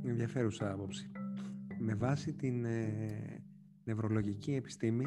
ενδιαφέρουσα 0.03 0.71
άποψη. 0.71 1.11
Με 1.79 1.95
βάση 1.95 2.33
την 2.33 2.65
ε, 2.65 3.43
νευρολογική 3.83 4.53
επιστήμη 4.53 5.05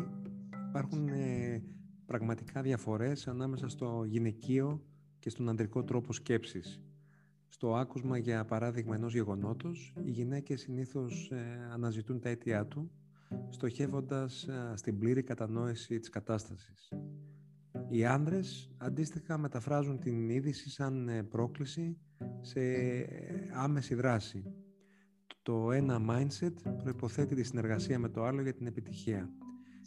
υπάρχουν 0.68 1.08
ε, 1.08 1.62
πραγματικά 2.06 2.62
διαφορές 2.62 3.28
ανάμεσα 3.28 3.68
στο 3.68 4.04
γυναικείο 4.06 4.82
και 5.18 5.30
στον 5.30 5.48
ανδρικό 5.48 5.84
τρόπο 5.84 6.12
σκέψης. 6.12 6.82
Στο 7.48 7.76
άκουσμα 7.76 8.18
για 8.18 8.44
παράδειγμα 8.44 8.94
ενός 8.94 9.14
γεγονότος, 9.14 9.94
οι 10.04 10.10
γυναίκες 10.10 10.60
συνήθως 10.60 11.30
ε, 11.30 11.68
αναζητούν 11.72 12.20
τα 12.20 12.28
αίτια 12.28 12.66
του, 12.66 12.90
στοχεύοντας 13.48 14.42
ε, 14.48 14.72
στην 14.76 14.98
πλήρη 14.98 15.22
κατανόηση 15.22 15.98
της 15.98 16.08
κατάστασης. 16.08 16.92
Οι 17.88 18.04
άνδρες 18.04 18.70
αντίστοιχα 18.76 19.38
μεταφράζουν 19.38 19.98
την 19.98 20.28
είδηση 20.28 20.70
σαν 20.70 21.08
ε, 21.08 21.22
πρόκληση 21.22 21.98
σε 22.40 22.60
άμεση 23.52 23.94
δράση. 23.94 24.44
Το 25.42 25.72
ένα 25.72 26.00
mindset 26.08 26.54
προϋποθέτει 26.82 27.34
τη 27.34 27.42
συνεργασία 27.42 27.98
με 27.98 28.08
το 28.08 28.24
άλλο 28.24 28.42
για 28.42 28.54
την 28.54 28.66
επιτυχία. 28.66 29.30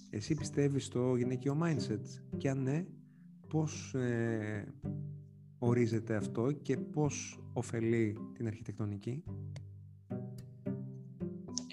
Εσύ 0.10 0.34
πιστεύεις 0.34 0.86
στο 0.86 1.16
γυναικείο 1.16 1.58
mindset; 1.64 2.02
Και 2.38 2.50
αν 2.50 2.62
ναι, 2.64 2.86
πώς 3.48 3.96
ορίζεται 5.60 6.16
αυτό 6.16 6.52
και 6.52 6.78
πώς 6.78 7.44
ωφελεί 7.54 8.18
την 8.34 8.48
αρχιτεκτονική; 8.48 9.24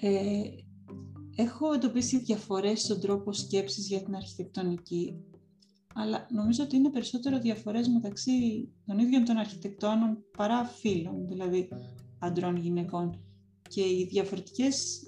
Ε, 0.01 0.41
έχω 1.39 1.73
εντοπίσει 1.73 2.17
διαφορές 2.17 2.81
στον 2.81 2.99
τρόπο 2.99 3.33
σκέψης 3.33 3.87
για 3.87 4.03
την 4.03 4.15
αρχιτεκτονική, 4.15 5.15
αλλά 5.93 6.27
νομίζω 6.31 6.63
ότι 6.63 6.75
είναι 6.75 6.89
περισσότερο 6.89 7.39
διαφορές 7.39 7.87
μεταξύ 7.87 8.31
των 8.85 8.99
ίδιων 8.99 9.23
των 9.25 9.37
αρχιτεκτόνων 9.37 10.23
παρά 10.37 10.65
φίλων, 10.65 11.27
δηλαδή 11.27 11.67
αντρών 12.19 12.55
γυναικών. 12.55 13.23
Και 13.69 13.81
οι 13.81 14.07
διαφορετικές 14.11 14.99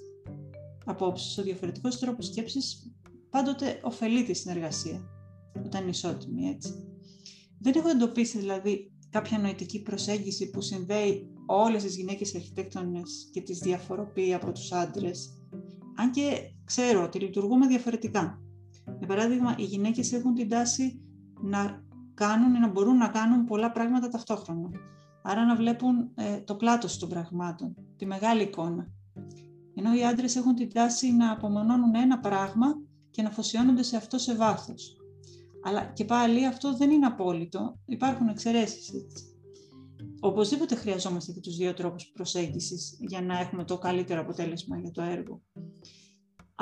απόψεις, 0.84 1.38
ο 1.38 1.42
διαφορετικός 1.42 1.98
τρόπος 1.98 2.26
σκέψης 2.26 2.92
πάντοτε 3.30 3.80
ωφελεί 3.82 4.24
τη 4.24 4.34
συνεργασία, 4.34 5.00
όταν 5.64 5.80
είναι 5.80 5.90
ισότιμη, 5.90 6.48
έτσι. 6.48 6.72
Δεν 7.58 7.72
έχω 7.76 7.88
εντοπίσει 7.88 8.38
δηλαδή 8.38 8.92
κάποια 9.10 9.38
νοητική 9.38 9.82
προσέγγιση 9.82 10.50
που 10.50 10.60
συνδέει 10.60 11.30
όλες 11.46 11.82
τις 11.82 11.96
γυναίκες 11.96 12.34
αρχιτέκτονες 12.34 13.28
και 13.32 13.40
τις 13.40 13.58
διαφοροποιεί 13.58 14.34
από 14.34 14.52
τους 14.52 14.72
άντρες. 14.72 15.36
Αν 15.96 16.10
και 16.10 16.52
ξέρω 16.64 17.02
ότι 17.02 17.18
λειτουργούμε 17.18 17.66
διαφορετικά. 17.66 18.40
Για 18.98 19.06
παράδειγμα, 19.06 19.54
οι 19.58 19.64
γυναίκες 19.64 20.12
έχουν 20.12 20.34
την 20.34 20.48
τάση 20.48 21.00
να 21.42 21.82
κάνουν 22.14 22.54
ή 22.54 22.58
να 22.58 22.68
μπορούν 22.68 22.96
να 22.96 23.08
κάνουν 23.08 23.44
πολλά 23.44 23.72
πράγματα 23.72 24.08
ταυτόχρονα. 24.08 24.70
Άρα 25.22 25.44
να 25.44 25.56
βλέπουν 25.56 26.10
ε, 26.14 26.40
το 26.40 26.54
πλάτος 26.54 26.98
των 26.98 27.08
πραγμάτων, 27.08 27.74
τη 27.96 28.06
μεγάλη 28.06 28.42
εικόνα. 28.42 28.88
Ενώ 29.74 29.94
οι 29.94 30.04
άντρες 30.04 30.36
έχουν 30.36 30.54
την 30.54 30.72
τάση 30.72 31.12
να 31.12 31.32
απομονώνουν 31.32 31.94
ένα 31.94 32.18
πράγμα 32.18 32.66
και 33.10 33.22
να 33.22 33.28
αφοσιώνονται 33.28 33.82
σε 33.82 33.96
αυτό 33.96 34.18
σε 34.18 34.34
βάθος. 34.34 34.96
Αλλά 35.64 35.84
και 35.84 36.04
πάλι 36.04 36.46
αυτό 36.46 36.76
δεν 36.76 36.90
είναι 36.90 37.06
απόλυτο. 37.06 37.78
Υπάρχουν 37.86 38.28
εξαιρέσεις. 38.28 38.94
Έτσι. 38.94 39.24
Οπωσδήποτε 40.20 40.74
χρειαζόμαστε 40.74 41.32
και 41.32 41.40
τους 41.40 41.56
δύο 41.56 41.74
τρόπους 41.74 42.10
προσέγγισης 42.14 42.96
για 43.00 43.22
να 43.22 43.38
έχουμε 43.38 43.64
το 43.64 43.78
καλύτερο 43.78 44.20
αποτέλεσμα 44.20 44.78
για 44.78 44.90
το 44.90 45.02
έργο. 45.02 45.42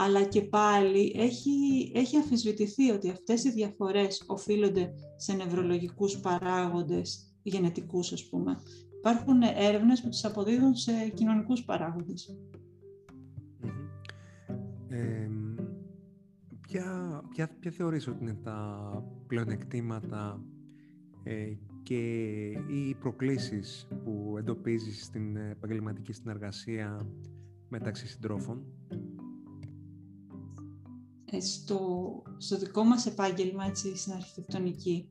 Αλλά 0.05 0.25
και 0.25 0.43
πάλι 0.43 1.13
έχει, 1.17 1.51
έχει 1.95 2.17
αμφισβητηθεί 2.17 2.91
ότι 2.91 3.11
αυτές 3.11 3.45
οι 3.45 3.51
διαφορές 3.51 4.25
οφείλονται 4.27 4.93
σε 5.17 5.33
νευρολογικούς 5.33 6.19
παράγοντες, 6.19 7.35
γενετικούς 7.43 8.13
ας 8.13 8.29
πούμε. 8.29 8.57
Υπάρχουν 8.99 9.43
έρευνες 9.43 10.01
που 10.01 10.09
τις 10.09 10.25
αποδίδουν 10.25 10.75
σε 10.75 10.93
κοινωνικούς 11.15 11.65
παράγοντες 11.65 12.37
ποια, 16.71 17.23
ποια, 17.31 17.49
ποια 17.61 17.71
θεωρείς 17.71 18.09
ότι 18.09 18.23
είναι 18.23 18.39
τα 18.43 18.91
πλεονεκτήματα 19.27 20.45
ε, 21.23 21.53
και 21.83 21.99
οι 22.51 22.95
προκλήσεις 23.01 23.89
που 24.05 24.35
εντοπίζεις 24.39 25.05
στην 25.05 25.37
επαγγελματική 25.37 26.13
συνεργασία 26.13 27.07
μεταξύ 27.69 28.07
συντρόφων; 28.07 28.65
Ε, 31.31 31.41
στο, 31.41 31.79
στο 32.37 32.59
δικό 32.59 32.85
μας 32.85 33.07
επάγγελμα, 33.07 33.65
έτσι, 33.65 33.97
στην 33.97 34.13
αρχιτεκτονική, 34.13 35.09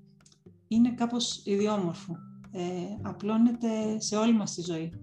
είναι 0.67 0.91
κάπως 0.91 1.41
ιδιόμορφο. 1.45 2.15
Ε, 2.51 2.61
απλώνεται 3.01 3.99
σε 3.99 4.15
όλη 4.15 4.33
μας 4.33 4.53
τη 4.53 4.61
ζωή. 4.61 4.93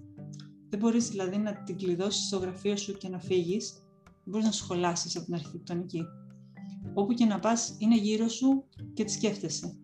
Δεν 0.69 0.79
μπορείς 0.79 1.09
δηλαδή 1.09 1.37
να 1.37 1.63
την 1.63 1.77
κλειδώσεις 1.77 2.27
στο 2.27 2.37
γραφείο 2.37 2.77
σου 2.77 2.97
και 2.97 3.09
να 3.09 3.19
φύγεις. 3.19 3.73
Δεν 4.05 4.25
μπορείς 4.25 4.47
να 4.47 4.53
σχολάσεις 4.53 5.17
από 5.17 5.25
την 5.25 5.35
αρχιτεκτονική 5.35 6.03
όπου 6.99 7.13
και 7.13 7.25
να 7.25 7.39
πας 7.39 7.77
είναι 7.79 7.97
γύρω 7.97 8.29
σου 8.29 8.65
και 8.95 9.05
τη 9.05 9.13
σκέφτεσαι. 9.13 9.77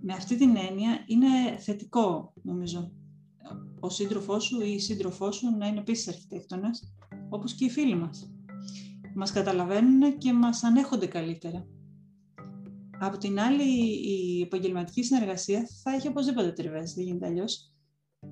Με 0.00 0.12
αυτή 0.12 0.36
την 0.36 0.56
έννοια 0.56 1.04
είναι 1.06 1.58
θετικό, 1.58 2.32
νομίζω, 2.42 2.92
ο 3.80 3.88
σύντροφός 3.88 4.44
σου 4.44 4.60
ή 4.60 4.72
η 4.72 4.78
σύντροφός 4.78 5.36
σου 5.36 5.56
να 5.56 5.66
είναι 5.66 5.78
επίσης 5.78 6.08
αρχιτέκτονας, 6.08 6.94
όπως 7.28 7.54
και 7.54 7.64
οι 7.64 7.70
φίλοι 7.70 7.96
μας. 7.96 8.31
Μας 9.14 9.32
καταλαβαίνουν 9.32 10.18
και 10.18 10.32
μας 10.32 10.62
ανέχονται 10.62 11.06
καλύτερα. 11.06 11.66
Από 12.98 13.18
την 13.18 13.38
άλλη, 13.38 13.62
η 14.08 14.40
επαγγελματική 14.40 15.02
συνεργασία 15.02 15.68
θα 15.82 15.94
έχει 15.94 16.08
οπωσδήποτε 16.08 16.52
τριβές, 16.52 16.94
δεν 16.94 17.04
γίνεται 17.04 17.26
αλλιώς, 17.26 17.72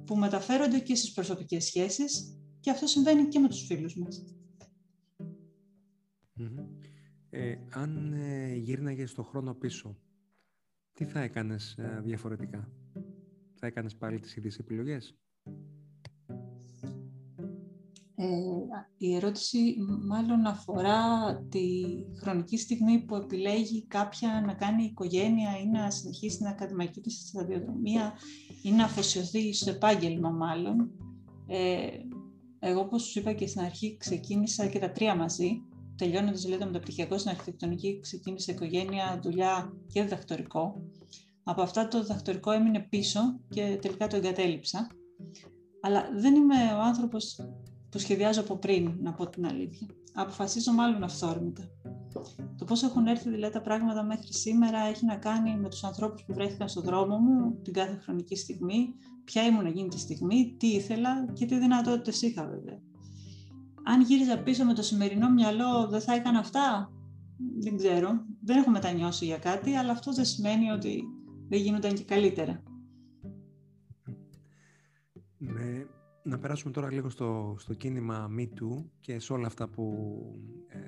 που 0.04 0.16
μεταφέρονται 0.16 0.78
και 0.78 0.94
στις 0.94 1.12
προσωπικές 1.12 1.64
σχέσεις 1.64 2.38
και 2.60 2.70
αυτό 2.70 2.86
συμβαίνει 2.86 3.28
και 3.28 3.38
με 3.38 3.48
τους 3.48 3.66
φίλους 3.66 3.96
μας. 3.96 4.24
Ε, 7.30 7.56
αν 7.70 8.12
ε, 8.12 8.54
γύρναγες 8.54 9.14
το 9.14 9.22
χρόνο 9.22 9.54
πίσω, 9.54 9.98
τι 10.92 11.04
θα 11.04 11.20
έκανες 11.20 11.76
ε, 11.78 12.00
διαφορετικά; 12.04 12.72
Θα 13.54 13.66
έκανες 13.66 13.96
πάλι 13.96 14.20
τις 14.20 14.36
ίδιες 14.36 14.58
επιλογές; 14.58 15.16
Ε, 18.22 18.26
η 18.96 19.14
ερώτηση 19.14 19.76
μάλλον 20.08 20.46
αφορά 20.46 21.34
τη 21.48 21.82
χρονική 22.20 22.58
στιγμή 22.58 22.98
που 22.98 23.16
επιλέγει 23.16 23.86
κάποια 23.86 24.42
να 24.46 24.54
κάνει 24.54 24.84
οικογένεια 24.84 25.58
ή 25.58 25.66
να 25.66 25.90
συνεχίσει 25.90 26.36
την 26.36 26.46
ακαδημαϊκή 26.46 27.00
της 27.00 27.28
σταδιοδρομία 27.28 28.12
ή 28.62 28.70
να 28.70 28.84
αφοσιωθεί 28.84 29.52
στο 29.52 29.70
επάγγελμα 29.70 30.30
μάλλον. 30.30 30.90
Ε, 31.46 31.88
εγώ, 32.58 32.80
όπως 32.80 33.02
σου 33.02 33.18
είπα 33.18 33.32
και 33.32 33.46
στην 33.46 33.60
αρχή, 33.60 33.96
ξεκίνησα 33.96 34.66
και 34.66 34.78
τα 34.78 34.90
τρία 34.90 35.14
μαζί 35.14 35.62
τελειώνοντας 35.96 36.42
δηλαδή 36.42 36.60
το 36.60 36.66
μεταπτυχιακό 36.66 37.18
στην 37.18 37.30
αρχιτεκτονική, 37.30 38.00
ξεκίνησε 38.00 38.52
οικογένεια, 38.52 39.20
δουλειά 39.22 39.72
και 39.92 40.02
διδακτορικό. 40.02 40.82
Από 41.44 41.62
αυτά 41.62 41.88
το 41.88 42.00
διδακτορικό 42.00 42.50
έμεινε 42.50 42.86
πίσω 42.90 43.20
και 43.48 43.78
τελικά 43.82 44.06
το 44.06 44.16
εγκατέλειψα. 44.16 44.86
Αλλά 45.80 46.08
δεν 46.14 46.34
είμαι 46.34 46.54
ο 46.76 46.80
άνθρωπος 46.80 47.36
που 47.90 47.98
σχεδιάζω 47.98 48.40
από 48.40 48.56
πριν, 48.56 48.92
να 49.02 49.12
πω 49.12 49.28
την 49.28 49.46
αλήθεια. 49.46 49.86
Αποφασίζω 50.14 50.72
μάλλον 50.72 51.02
αυθόρμητα. 51.02 51.62
Το 52.56 52.64
πώς 52.64 52.82
έχουν 52.82 53.06
έρθει 53.06 53.30
δηλαδή 53.30 53.52
τα 53.52 53.60
πράγματα 53.60 54.02
μέχρι 54.02 54.32
σήμερα 54.32 54.78
έχει 54.78 55.04
να 55.04 55.16
κάνει 55.16 55.56
με 55.56 55.68
τους 55.68 55.84
ανθρώπους 55.84 56.24
που 56.24 56.34
βρέθηκαν 56.34 56.68
στον 56.68 56.82
δρόμο 56.82 57.18
μου 57.18 57.60
την 57.62 57.72
κάθε 57.72 57.98
χρονική 58.02 58.36
στιγμή, 58.36 58.94
ποια 59.24 59.46
ήμουν 59.46 59.66
εκείνη 59.66 59.88
τη 59.88 59.98
στιγμή, 59.98 60.54
τι 60.58 60.66
ήθελα 60.66 61.26
και 61.32 61.46
τι 61.46 61.58
δυνατότητες 61.58 62.22
είχα 62.22 62.46
βέβαια 62.46 62.80
αν 63.82 64.02
γύριζα 64.02 64.42
πίσω 64.42 64.64
με 64.64 64.74
το 64.74 64.82
σημερινό 64.82 65.30
μυαλό, 65.30 65.88
δεν 65.88 66.00
θα 66.00 66.14
έκανα 66.14 66.38
αυτά; 66.38 66.92
Δεν 67.58 67.76
ξέρω. 67.76 68.24
Δεν 68.40 68.56
έχω 68.56 68.70
μετανιώσει 68.70 69.24
για 69.24 69.38
κάτι, 69.38 69.74
αλλά 69.74 69.92
αυτό 69.92 70.12
δεν 70.12 70.24
σημαίνει 70.24 70.70
ότι 70.70 71.04
δεν 71.48 71.60
γίνονταν 71.60 71.94
και 71.94 72.04
καλύτερα. 72.04 72.62
Ναι, 75.38 75.86
να 76.22 76.38
περάσουμε 76.38 76.72
τώρα 76.72 76.92
λίγο 76.92 77.10
στο, 77.10 77.56
στο 77.58 77.74
κίνημα 77.74 78.30
MeToo 78.38 78.84
και 79.00 79.18
σε 79.18 79.32
όλα 79.32 79.46
αυτά 79.46 79.68
που 79.68 80.06
ε, 80.66 80.78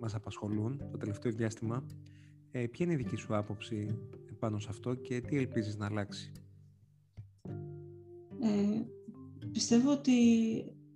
μας 0.00 0.14
απασχολούν 0.14 0.78
το 0.90 0.98
τελευταίο 0.98 1.32
διάστημα. 1.32 1.86
Ε, 2.50 2.66
ποια 2.66 2.84
είναι 2.84 2.94
η 2.94 2.96
δική 2.96 3.16
σου 3.16 3.36
άποψη 3.36 3.98
πάνω 4.38 4.58
σε 4.58 4.66
αυτό 4.70 4.94
και 4.94 5.20
τι 5.20 5.36
ελπίζεις 5.36 5.76
να 5.76 5.86
αλλάξει; 5.86 6.32
Ε, 8.40 8.82
πιστεύω 9.52 9.90
ότι 9.90 10.12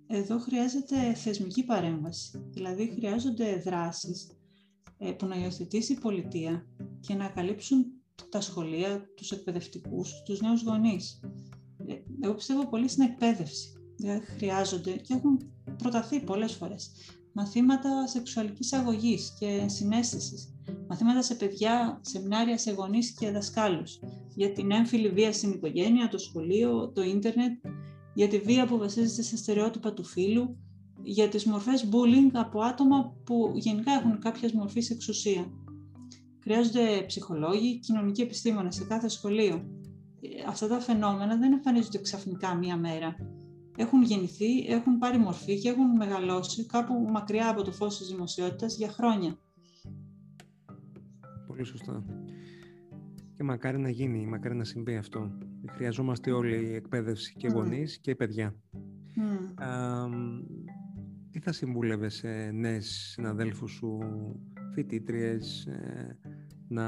εδώ 0.07 0.39
χρειάζεται 0.39 1.13
θεσμική 1.13 1.65
παρέμβαση. 1.65 2.45
Δηλαδή 2.49 2.91
χρειάζονται 2.95 3.55
δράσεις 3.55 4.37
ε, 4.97 5.11
που 5.11 5.25
να 5.25 5.35
υιοθετήσει 5.35 5.93
η 5.93 5.99
πολιτεία 5.99 6.67
και 6.99 7.13
να 7.13 7.29
καλύψουν 7.29 7.85
τα 8.29 8.41
σχολεία, 8.41 9.09
τους 9.15 9.31
εκπαιδευτικούς, 9.31 10.23
τους 10.25 10.41
νέους 10.41 10.63
γονείς. 10.63 11.19
Ε, 11.87 11.93
εγώ 12.19 12.33
πιστεύω 12.33 12.67
πολύ 12.69 12.87
στην 12.87 13.03
εκπαίδευση. 13.03 13.72
Δηλαδή 13.97 14.25
χρειάζονται 14.25 14.91
και 14.91 15.13
έχουν 15.13 15.51
προταθεί 15.77 16.19
πολλές 16.19 16.51
φορές 16.51 16.91
μαθήματα 17.33 18.07
σεξουαλικής 18.07 18.73
αγωγής 18.73 19.35
και 19.39 19.65
συνέστησης, 19.65 20.55
μαθήματα 20.87 21.21
σε 21.21 21.35
παιδιά, 21.35 21.99
σεμινάρια 22.01 22.57
σε 22.57 22.71
γονείς 22.71 23.11
και 23.11 23.31
δασκάλους, 23.31 23.99
για 24.35 24.51
την 24.51 24.71
έμφυλη 24.71 25.09
βία 25.09 25.33
στην 25.33 25.51
οικογένεια, 25.51 26.07
το 26.07 26.17
σχολείο, 26.17 26.91
το 26.91 27.01
ίντερνετ, 27.01 27.51
για 28.13 28.27
τη 28.27 28.39
βία 28.39 28.65
που 28.65 28.77
βασίζεται 28.77 29.21
σε 29.21 29.37
στερεότυπα 29.37 29.93
του 29.93 30.03
φύλου, 30.03 30.57
για 31.03 31.29
τις 31.29 31.45
μορφές 31.45 31.89
bullying 31.91 32.31
από 32.33 32.61
άτομα 32.61 33.15
που 33.23 33.51
γενικά 33.55 33.91
έχουν 33.91 34.19
κάποια 34.19 34.49
μορφή 34.53 34.83
εξουσία. 34.91 35.51
Χρειάζονται 36.43 37.03
ψυχολόγοι, 37.07 37.79
κοινωνικοί 37.79 38.21
επιστήμονες 38.21 38.75
σε 38.75 38.83
κάθε 38.83 39.07
σχολείο. 39.07 39.55
Ε, 40.21 40.27
αυτά 40.47 40.67
τα 40.67 40.79
φαινόμενα 40.79 41.37
δεν 41.37 41.53
εμφανίζονται 41.53 42.01
ξαφνικά 42.01 42.55
μία 42.55 42.77
μέρα. 42.77 43.15
Έχουν 43.77 44.03
γεννηθεί, 44.03 44.65
έχουν 44.67 44.97
πάρει 44.97 45.17
μορφή 45.17 45.59
και 45.59 45.69
έχουν 45.69 45.95
μεγαλώσει 45.95 46.65
κάπου 46.65 46.93
μακριά 47.11 47.49
από 47.49 47.63
το 47.63 47.71
φως 47.71 47.97
της 47.97 48.07
δημοσιότητας 48.07 48.77
για 48.77 48.89
χρόνια. 48.89 49.37
Πολύ 51.47 51.63
σωστά. 51.63 52.03
Και 53.33 53.43
μακάρι 53.43 53.77
να 53.77 53.89
γίνει, 53.89 54.25
μακάρι 54.25 54.55
να 54.55 54.63
συμβεί 54.63 54.95
αυτό. 54.95 55.37
Χρειαζόμαστε 55.71 56.31
όλοι 56.31 56.73
εκπαίδευση 56.73 57.35
και 57.37 57.47
γονείς 57.47 57.97
και 57.97 58.15
παιδιά. 58.15 58.55
τι 61.31 61.39
θα 61.39 61.51
συμβούλευε 61.51 62.09
σε 62.09 62.27
νέες 62.51 62.85
συναδέλφους 63.11 63.71
σου, 63.71 63.97
φοιτήτριες, 64.73 65.65
ε, 65.65 66.17
να, 66.67 66.87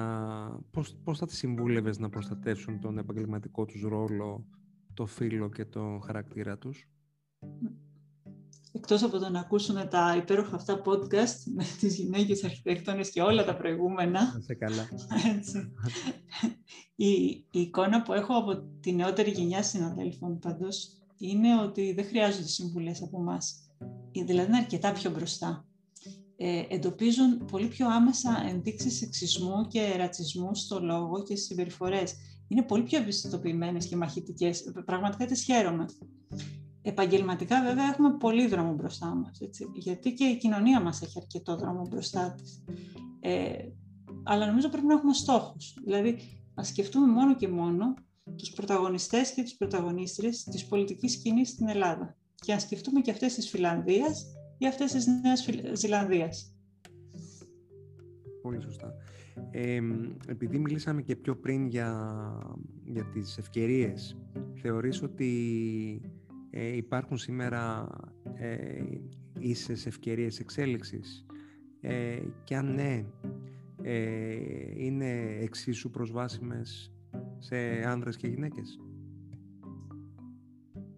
πώς, 0.71 0.97
πώς 1.03 1.17
θα 1.17 1.25
τις 1.25 1.37
συμβούλευες 1.37 1.99
να 1.99 2.09
προστατεύσουν 2.09 2.79
τον 2.79 2.97
επαγγελματικό 2.97 3.65
τους 3.65 3.81
ρόλο, 3.81 4.45
το 4.95 5.05
φίλο 5.05 5.49
και 5.49 5.65
το 5.65 5.99
χαρακτήρα 6.05 6.57
τους 6.57 6.89
εκτός 8.75 9.03
από 9.03 9.19
το 9.19 9.29
να 9.29 9.39
ακούσουν 9.39 9.89
τα 9.89 10.15
υπέροχα 10.17 10.55
αυτά 10.55 10.81
podcast 10.85 11.51
με 11.55 11.63
τις 11.79 11.95
γυναίκες 11.95 12.43
αρχιτέκτονες 12.43 13.09
και 13.09 13.21
όλα 13.21 13.45
τα 13.45 13.55
προηγούμενα. 13.55 14.39
Σε 14.39 14.53
καλά. 14.53 14.87
Έτσι. 15.37 15.73
η, 16.95 17.11
η 17.51 17.59
εικόνα 17.59 18.01
που 18.01 18.13
έχω 18.13 18.37
από 18.37 18.63
τη 18.79 18.93
νεότερη 18.93 19.31
γενιά 19.31 19.63
συναδέλφων 19.63 20.39
πάντως 20.39 20.89
είναι 21.17 21.61
ότι 21.61 21.93
δεν 21.93 22.05
χρειάζονται 22.05 22.47
συμβουλές 22.47 23.01
από 23.01 23.19
εμάς. 23.19 23.55
Δηλαδή 24.25 24.47
είναι 24.47 24.57
αρκετά 24.57 24.91
πιο 24.91 25.11
μπροστά. 25.11 25.65
Ε, 26.37 26.63
εντοπίζουν 26.69 27.45
πολύ 27.45 27.67
πιο 27.67 27.87
άμεσα 27.87 28.45
ενδείξεις 28.49 28.97
σεξισμού 28.97 29.67
και 29.67 29.93
ρατσισμού 29.97 30.55
στο 30.55 30.79
λόγο 30.79 31.23
και 31.23 31.35
στις 31.35 31.47
συμπεριφορές. 31.47 32.15
Είναι 32.47 32.61
πολύ 32.61 32.83
πιο 32.83 32.99
ευαισθητοποιημένες 32.99 33.87
και 33.87 33.95
μαχητικές. 33.95 34.71
Πραγματικά 34.85 35.25
τις 35.25 35.43
χαίρομαι. 35.43 35.85
Επαγγελματικά 36.81 37.63
βέβαια 37.63 37.85
έχουμε 37.85 38.17
πολύ 38.17 38.47
δρόμο 38.47 38.73
μπροστά 38.73 39.15
μας, 39.15 39.39
έτσι, 39.39 39.69
γιατί 39.73 40.13
και 40.13 40.23
η 40.23 40.37
κοινωνία 40.37 40.81
μας 40.81 41.01
έχει 41.01 41.19
αρκετό 41.21 41.55
δρόμο 41.55 41.87
μπροστά 41.89 42.35
της. 42.37 42.63
Ε, 43.19 43.53
αλλά 44.23 44.45
νομίζω 44.45 44.69
πρέπει 44.69 44.85
να 44.85 44.93
έχουμε 44.93 45.13
στόχους. 45.13 45.73
Δηλαδή, 45.85 46.19
να 46.55 46.63
σκεφτούμε 46.63 47.07
μόνο 47.07 47.35
και 47.35 47.47
μόνο 47.47 47.93
τους 48.37 48.51
πρωταγωνιστές 48.51 49.33
και 49.33 49.43
τις 49.43 49.55
πρωταγωνίστρες 49.57 50.43
της 50.43 50.65
πολιτικής 50.65 51.11
σκηνής 51.11 51.49
στην 51.49 51.67
Ελλάδα. 51.67 52.17
Και 52.35 52.53
να 52.53 52.59
σκεφτούμε 52.59 53.01
και 53.01 53.11
αυτές 53.11 53.33
της 53.33 53.49
Φιλανδίας 53.49 54.25
ή 54.57 54.67
αυτές 54.67 54.91
της 54.91 55.07
Νέας 55.07 55.47
Ζηλανδίας. 55.73 56.55
Πολύ 58.41 58.61
σωστά. 58.61 58.93
Ε, 59.51 59.81
επειδή 60.27 60.59
μιλήσαμε 60.59 61.01
και 61.01 61.15
πιο 61.15 61.35
πριν 61.35 61.67
για, 61.67 62.19
για 62.83 63.05
τις 63.05 63.37
ευκαιρίες, 63.37 64.17
θεωρείς 64.53 65.01
ότι 65.03 65.31
ε, 66.49 66.75
υπάρχουν 66.75 67.17
σήμερα 67.17 67.87
ε, 68.33 68.83
ίσες 69.39 69.85
ευκαιρίες 69.85 70.39
εξέλιξης; 70.39 71.25
Ε, 71.81 72.19
και 72.43 72.55
αν 72.55 72.73
ναι, 72.73 73.05
ε, 73.81 74.35
είναι 74.75 75.37
εξίσου 75.41 75.89
προσβάσιμες 75.89 76.93
σε 77.39 77.57
άνδρες 77.87 78.17
και 78.17 78.27
γυναίκες; 78.27 78.79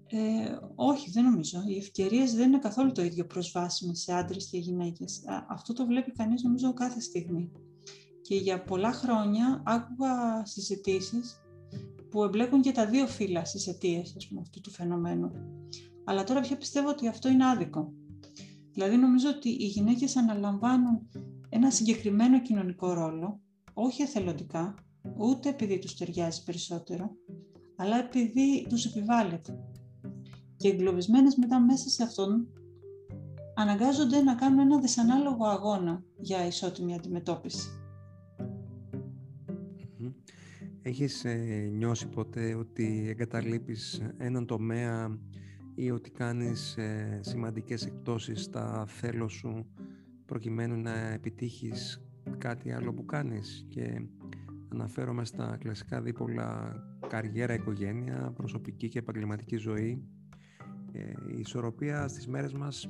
Ε, 0.09 0.57
όχι, 0.75 1.11
δεν 1.11 1.23
νομίζω. 1.23 1.63
Οι 1.67 1.77
ευκαιρίες 1.77 2.33
δεν 2.33 2.47
είναι 2.47 2.59
καθόλου 2.59 2.91
το 2.91 3.03
ίδιο 3.03 3.25
προσβάσιμες 3.25 3.99
σε 3.99 4.13
άντρες 4.13 4.49
και 4.49 4.57
γυναίκες. 4.57 5.23
Αυτό 5.47 5.73
το 5.73 5.85
βλέπει 5.85 6.11
κανείς 6.11 6.43
νομίζω 6.43 6.73
κάθε 6.73 6.99
στιγμή. 6.99 7.51
Και 8.27 8.35
για 8.35 8.63
πολλά 8.63 8.91
χρόνια 8.91 9.63
άκουγα 9.65 10.45
συζητήσεις 10.45 11.41
που 12.09 12.23
εμπλέκουν 12.23 12.61
και 12.61 12.71
τα 12.71 12.85
δύο 12.85 13.07
φύλλα 13.07 13.45
στις 13.45 13.67
αιτίες 13.67 14.15
αυτού 14.41 14.61
του 14.61 14.71
φαινομένου. 14.71 15.31
Αλλά 16.05 16.23
τώρα 16.23 16.39
πια 16.39 16.57
πιστεύω 16.57 16.89
ότι 16.89 17.07
αυτό 17.07 17.29
είναι 17.29 17.45
άδικο. 17.45 17.93
Δηλαδή 18.71 18.97
νομίζω 18.97 19.29
ότι 19.29 19.49
οι 19.49 19.65
γυναίκες 19.65 20.15
αναλαμβάνουν 20.15 21.09
ένα 21.49 21.71
συγκεκριμένο 21.71 22.41
κοινωνικό 22.41 22.93
ρόλο, 22.93 23.41
όχι 23.73 24.01
εθελοντικά, 24.01 24.75
ούτε 25.17 25.49
επειδή 25.49 25.79
τους 25.79 25.95
ταιριάζει 25.97 26.43
περισσότερο, 26.43 27.11
αλλά 27.75 27.99
επειδή 27.99 28.65
τους 28.69 28.85
επιβάλλεται. 28.85 29.59
Και 30.57 30.69
εγκλωβισμένες 30.69 31.35
μετά 31.35 31.59
μέσα 31.59 31.89
σε 31.89 32.03
αυτόν, 32.03 32.47
αναγκάζονται 33.55 34.21
να 34.21 34.35
κάνουν 34.35 34.59
ένα 34.59 34.79
δυσανάλογο 34.79 35.45
αγώνα 35.45 36.03
για 36.17 36.45
ισότιμη 36.45 36.93
αντιμετώπιση. 36.93 37.86
Έχεις 40.87 41.25
ε, 41.25 41.69
νιώσει 41.73 42.07
ποτέ 42.07 42.55
ότι 42.55 43.05
εγκαταλείπεις 43.09 44.01
έναν 44.17 44.45
τομέα 44.45 45.19
ή 45.75 45.91
ότι 45.91 46.09
κάνεις 46.09 46.77
ε, 46.77 47.19
σημαντικές 47.21 47.85
εκτόσεις 47.85 48.43
στα 48.43 48.85
θέλω 48.87 49.27
σου 49.27 49.65
προκειμένου 50.25 50.81
να 50.81 50.97
επιτύχεις 50.97 52.01
κάτι 52.37 52.71
άλλο 52.71 52.93
που 52.93 53.05
κάνεις; 53.05 53.65
Και 53.69 54.01
αναφέρομαι 54.69 55.25
στα 55.25 55.57
κλασικά 55.59 56.01
δίπολα 56.01 56.75
καριέρα, 57.07 57.53
οικογένεια, 57.53 58.31
προσωπική 58.35 58.89
και 58.89 58.99
επαγγελματική 58.99 59.57
ζωή. 59.57 60.03
Ε, 60.91 60.99
η 61.35 61.39
ισορροπία 61.39 62.07
στις 62.07 62.27
μέρες 62.27 62.53
μας 62.53 62.89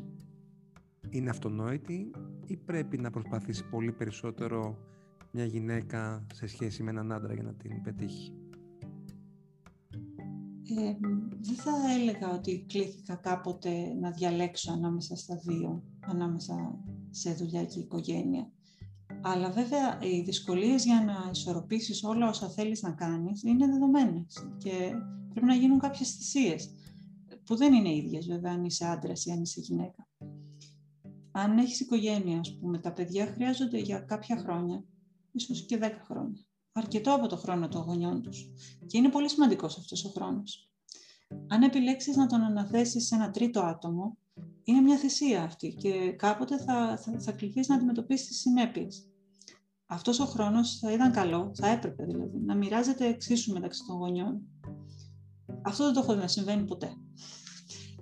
είναι 1.10 1.30
αυτονόητη 1.30 2.12
ή 2.46 2.58
πρέπει 2.58 2.98
να 2.98 3.10
προσπαθήσει 3.10 3.66
πολύ 3.70 3.92
περισσότερο 3.92 4.78
μια 5.38 5.45
γυναίκα 5.45 6.26
σε 6.34 6.47
σχέση 6.47 6.84
με 6.84 6.89
έναν 6.89 7.12
άντρα 7.12 7.34
για 7.34 7.43
να 7.43 7.54
την 7.54 7.82
πετύχει. 7.82 8.34
Ε, 10.63 10.95
δεν 11.39 11.56
θα 11.56 11.71
έλεγα 12.00 12.34
ότι 12.34 12.65
κλήθηκα 12.67 13.15
κάποτε 13.15 13.93
να 13.93 14.12
διαλέξω 14.12 14.71
ανάμεσα 14.71 15.15
στα 15.15 15.36
δύο, 15.36 15.84
ανάμεσα 16.00 16.80
σε 17.10 17.34
δουλειά 17.34 17.65
και 17.65 17.80
οικογένεια. 17.80 18.52
Αλλά 19.21 19.52
βέβαια 19.52 20.00
οι 20.02 20.21
δυσκολίες 20.21 20.86
για 20.86 21.04
να 21.04 21.30
ισορροπήσεις 21.32 22.04
όλα 22.04 22.30
όσα 22.30 22.50
θέλεις 22.50 22.82
να 22.82 22.91
κάνεις 22.91 23.43
είναι 23.43 23.67
δεδομένες 23.67 24.47
και 24.58 24.91
πρέπει 25.30 25.45
να 25.45 25.56
γίνουν 25.56 25.80
κάποιες 25.80 26.12
θυσίες 26.12 26.69
που 27.43 27.56
δεν 27.56 27.73
είναι 27.73 27.95
ίδιες 27.95 28.28
βέβαια 28.28 28.52
αν 28.52 28.63
είσαι 28.63 28.86
άντρας 28.86 29.26
ή 29.26 29.32
αν 29.32 29.41
είσαι 29.41 29.60
γυναίκα. 29.60 30.08
Αν 31.32 31.58
έχεις 31.58 31.80
οικογένεια, 31.80 32.39
ας 32.39 32.58
πούμε, 32.60 32.78
τα 32.78 32.93
παιδιά 32.93 33.26
χρειάζονται 33.26 33.78
για 33.80 34.00
κάποια 34.00 34.38
χρόνια 34.38 34.84
ίσως 35.38 35.65
και 35.65 35.80
10 35.82 35.89
χρόνια. 36.08 36.45
Αρκετό 36.71 37.13
από 37.13 37.28
το 37.28 37.36
χρόνο 37.36 37.67
των 37.67 37.82
γονιών 37.82 38.21
τους. 38.21 38.52
Και 38.88 38.97
είναι 38.97 39.10
πολύ 39.10 39.30
σημαντικός 39.30 39.78
αυτός 39.78 40.06
ο 40.06 40.10
χρόνος. 40.10 40.71
Αν 41.47 41.62
επιλέξεις 41.62 42.15
να 42.15 42.28
τον 42.28 42.41
αναθέσεις 42.41 43.08
σε 43.08 43.15
ένα 43.15 43.32
τρίτο 43.32 43.60
άτομο, 43.62 44.17
είναι 44.63 44.82
μια 44.82 44.97
θυσία 44.97 45.43
αυτή 45.43 45.73
και 45.73 46.12
κάποτε 46.12 46.58
θα, 46.58 46.97
θα, 46.97 47.19
θα 47.19 47.32
κληθείς 47.32 47.67
να 47.67 47.76
αντιμετωπίσεις 47.76 48.28
τις 48.28 48.39
συνέπειες. 48.39 49.12
Αυτός 49.86 50.19
ο 50.19 50.26
χρόνος 50.26 50.80
θα 50.80 50.91
ήταν 50.91 51.12
καλό, 51.12 51.52
θα 51.56 51.67
έπρεπε 51.67 52.06
δηλαδή, 52.06 52.38
να 52.39 52.56
μοιράζεται 52.56 53.06
εξίσου 53.06 53.54
μεταξύ 53.54 53.84
των 53.88 53.97
γονιών. 53.97 54.41
Αυτό 55.62 55.84
δεν 55.84 55.93
το 55.93 56.00
έχω 56.00 56.13
δει 56.13 56.19
να 56.19 56.28
συμβαίνει 56.28 56.65
ποτέ. 56.65 56.89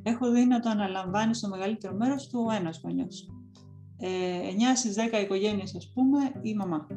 Έχω 0.03 0.31
δει 0.31 0.45
να 0.45 0.59
το 0.59 0.69
αναλαμβάνει 0.69 1.35
στο 1.35 1.47
μεγαλύτερο 1.47 1.95
μέρος 1.95 2.27
του 2.27 2.45
ο 2.47 2.51
ένας 2.51 2.79
γονιός. 2.83 3.29
Ε, 3.97 4.39
9 4.49 4.75
στις 4.75 4.95
10 4.95 5.21
οικογένειες, 5.23 5.75
ας 5.75 5.91
πούμε, 5.93 6.19
η 6.41 6.55
μαμά 6.55 6.87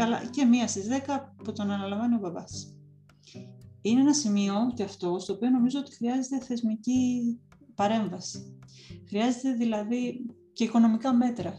αλλά 0.00 0.24
και 0.30 0.44
μία 0.44 0.68
στις 0.68 0.86
δέκα 0.86 1.34
που 1.44 1.52
τον 1.52 1.70
αναλαμβάνει 1.70 2.14
ο 2.14 2.18
μπαμπάς. 2.18 2.74
είναι 3.82 4.00
ένα 4.00 4.14
σημείο 4.14 4.54
και 4.74 4.82
αυτό 4.82 5.18
στο 5.18 5.32
οποίο 5.32 5.50
νομίζω 5.50 5.78
ότι 5.78 5.94
χρειάζεται 5.94 6.44
θεσμική 6.44 7.38
παρέμβαση. 7.74 8.58
Χρειάζεται 9.08 9.52
δηλαδή 9.52 10.26
και 10.52 10.64
οικονομικά 10.64 11.14
μέτρα. 11.14 11.54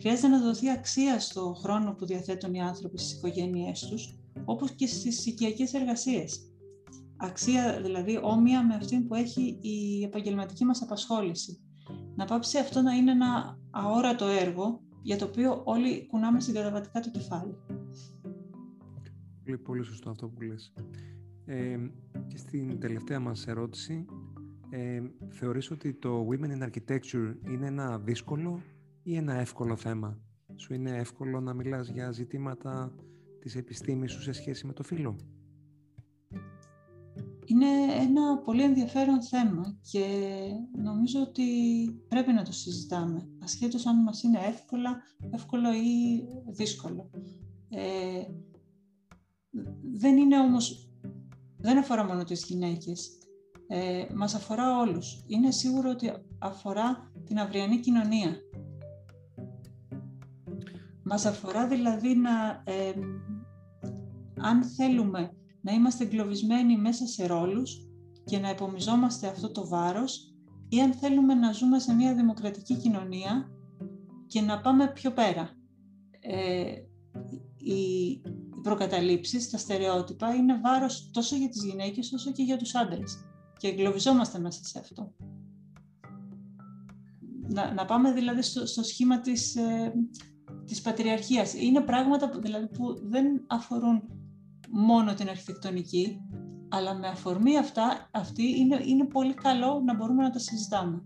Χρειάζεται 0.00 0.28
να 0.28 0.40
δοθεί 0.40 0.70
αξία 0.70 1.20
στο 1.20 1.54
χρόνο 1.62 1.94
που 1.94 2.06
διαθέτουν 2.06 2.54
οι 2.54 2.62
άνθρωποι 2.62 2.98
στις 2.98 3.12
οικογένειές 3.16 3.80
τους, 3.80 4.18
όπως 4.44 4.70
και 4.70 4.86
στις 4.86 5.26
οικιακές 5.26 5.72
εργασίες. 5.74 6.38
Αξία 7.16 7.80
δηλαδή 7.82 8.20
όμοια 8.22 8.66
με 8.66 8.74
αυτή 8.74 9.00
που 9.00 9.14
έχει 9.14 9.58
η 9.60 10.02
επαγγελματική 10.04 10.64
μας 10.64 10.82
απασχόληση. 10.82 11.58
Να 12.16 12.24
πάψει 12.24 12.58
αυτό 12.58 12.82
να 12.82 12.92
είναι 12.92 13.10
ένα 13.10 13.58
αόρατο 13.70 14.26
έργο 14.26 14.80
για 15.04 15.16
το 15.16 15.24
οποίο 15.24 15.60
όλοι 15.64 16.06
κουνάμε 16.06 16.40
συγκαταβατικά 16.40 17.00
το 17.00 17.10
κεφάλι. 17.10 17.56
Πολύ, 19.44 19.58
πολύ 19.58 19.82
σωστό 19.82 20.10
αυτό 20.10 20.28
που 20.28 20.40
λες. 20.40 20.72
Ε, 21.44 21.78
και 22.26 22.36
στην 22.36 22.80
τελευταία 22.80 23.20
μας 23.20 23.46
ερώτηση, 23.46 24.04
ε, 24.70 25.02
θεωρείς 25.28 25.70
ότι 25.70 25.94
το 25.94 26.28
Women 26.30 26.58
in 26.58 26.68
Architecture 26.68 27.34
είναι 27.48 27.66
ένα 27.66 27.98
δύσκολο 27.98 28.60
ή 29.02 29.16
ένα 29.16 29.34
εύκολο 29.34 29.76
θέμα; 29.76 30.18
Σου 30.54 30.74
είναι 30.74 30.96
εύκολο 30.96 31.40
να 31.40 31.54
μιλάς 31.54 31.88
για 31.88 32.10
ζητήματα 32.10 32.94
της 33.40 33.56
επιστήμης 33.56 34.12
σου 34.12 34.22
σε 34.22 34.32
σχέση 34.32 34.66
με 34.66 34.72
το 34.72 34.82
φύλλο; 34.82 35.16
Είναι 37.46 37.66
ένα 38.00 38.38
πολύ 38.38 38.62
ενδιαφέρον 38.62 39.22
θέμα 39.22 39.78
και 39.90 40.06
νομίζω 40.82 41.20
ότι 41.20 41.44
πρέπει 42.08 42.32
να 42.32 42.42
το 42.42 42.52
συζητάμε, 42.52 43.28
ασχέτως 43.42 43.86
αν 43.86 44.02
μας 44.02 44.22
είναι 44.22 44.38
εύκολα, 44.46 45.02
εύκολο 45.30 45.72
ή 45.72 46.24
δύσκολο. 46.46 47.10
Ε, 47.68 48.22
δεν 49.92 50.16
είναι 50.16 50.38
όμως, 50.38 50.88
δεν 51.56 51.78
αφορά 51.78 52.04
μόνο 52.04 52.24
τις 52.24 52.44
γυναίκες, 52.44 53.18
ε, 53.66 54.04
μας 54.14 54.34
αφορά 54.34 54.78
όλους. 54.78 55.24
Είναι 55.26 55.50
σίγουρο 55.50 55.90
ότι 55.90 56.12
αφορά 56.38 57.12
την 57.24 57.38
αυριανή 57.38 57.80
κοινωνία. 57.80 58.36
Μας 61.02 61.26
αφορά 61.26 61.68
δηλαδή 61.68 62.14
να, 62.14 62.62
ε, 62.64 62.92
αν 64.40 64.64
θέλουμε 64.64 65.30
να 65.64 65.72
είμαστε 65.72 66.04
εγκλωβισμένοι 66.04 66.76
μέσα 66.76 67.06
σε 67.06 67.26
ρόλους 67.26 67.88
και 68.24 68.38
να 68.38 68.48
επομιζόμαστε 68.48 69.26
αυτό 69.26 69.50
το 69.50 69.68
βάρος 69.68 70.34
ή 70.68 70.80
αν 70.80 70.92
θέλουμε 70.92 71.34
να 71.34 71.52
ζούμε 71.52 71.78
σε 71.78 71.94
μια 71.94 72.14
δημοκρατική 72.14 72.76
κοινωνία 72.76 73.50
και 74.26 74.40
να 74.40 74.60
πάμε 74.60 74.92
πιο 74.92 75.12
πέρα. 75.12 75.50
Ε, 76.20 76.72
οι 77.56 78.20
προκαταλήψεις, 78.62 79.50
τα 79.50 79.58
στερεότυπα 79.58 80.34
είναι 80.34 80.60
βάρος 80.60 81.10
τόσο 81.10 81.36
για 81.36 81.48
τις 81.48 81.64
γυναίκες 81.64 82.12
όσο 82.12 82.32
και 82.32 82.42
για 82.42 82.56
τους 82.56 82.74
άντρες 82.74 83.24
και 83.58 83.68
εγκλωβιζόμαστε 83.68 84.38
μέσα 84.38 84.64
σε 84.64 84.78
αυτό. 84.78 85.12
Να, 87.48 87.72
να 87.72 87.84
πάμε 87.84 88.12
δηλαδή 88.12 88.42
στο, 88.42 88.66
στο 88.66 88.82
σχήμα 88.82 89.20
της, 89.20 89.56
ε, 89.56 89.92
της 90.64 90.80
πατριαρχίας. 90.80 91.54
Είναι 91.54 91.80
πράγματα 91.80 92.28
που, 92.28 92.40
δηλαδή, 92.40 92.66
που 92.66 93.08
δεν 93.08 93.44
αφορούν 93.46 94.02
μόνο 94.74 95.14
την 95.14 95.28
αρχιτεκτονική, 95.28 96.20
αλλά 96.68 96.94
με 96.94 97.08
αφορμή 97.08 97.58
αυτά, 97.58 98.08
αυτή 98.10 98.42
είναι, 98.42 98.80
είναι 98.84 99.04
πολύ 99.04 99.34
καλό 99.34 99.82
να 99.84 99.94
μπορούμε 99.94 100.22
να 100.22 100.30
τα 100.30 100.38
συζητάμε. 100.38 101.02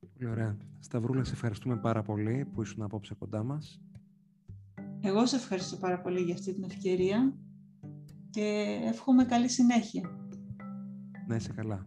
Πολύ 0.00 0.30
ωραία. 0.30 0.56
Σταυρούλα, 0.78 1.24
σε 1.24 1.32
ευχαριστούμε 1.32 1.76
πάρα 1.76 2.02
πολύ 2.02 2.44
που 2.52 2.62
ήσουν 2.62 2.82
απόψε 2.82 3.14
κοντά 3.14 3.42
μας. 3.42 3.80
Εγώ 5.00 5.26
σε 5.26 5.36
ευχαριστώ 5.36 5.76
πάρα 5.76 6.00
πολύ 6.00 6.20
για 6.20 6.34
αυτή 6.34 6.54
την 6.54 6.64
ευκαιρία 6.64 7.34
και 8.30 8.78
εύχομαι 8.84 9.24
καλή 9.24 9.48
συνέχεια. 9.48 10.10
Να 11.26 11.36
είσαι 11.36 11.52
καλά. 11.52 11.86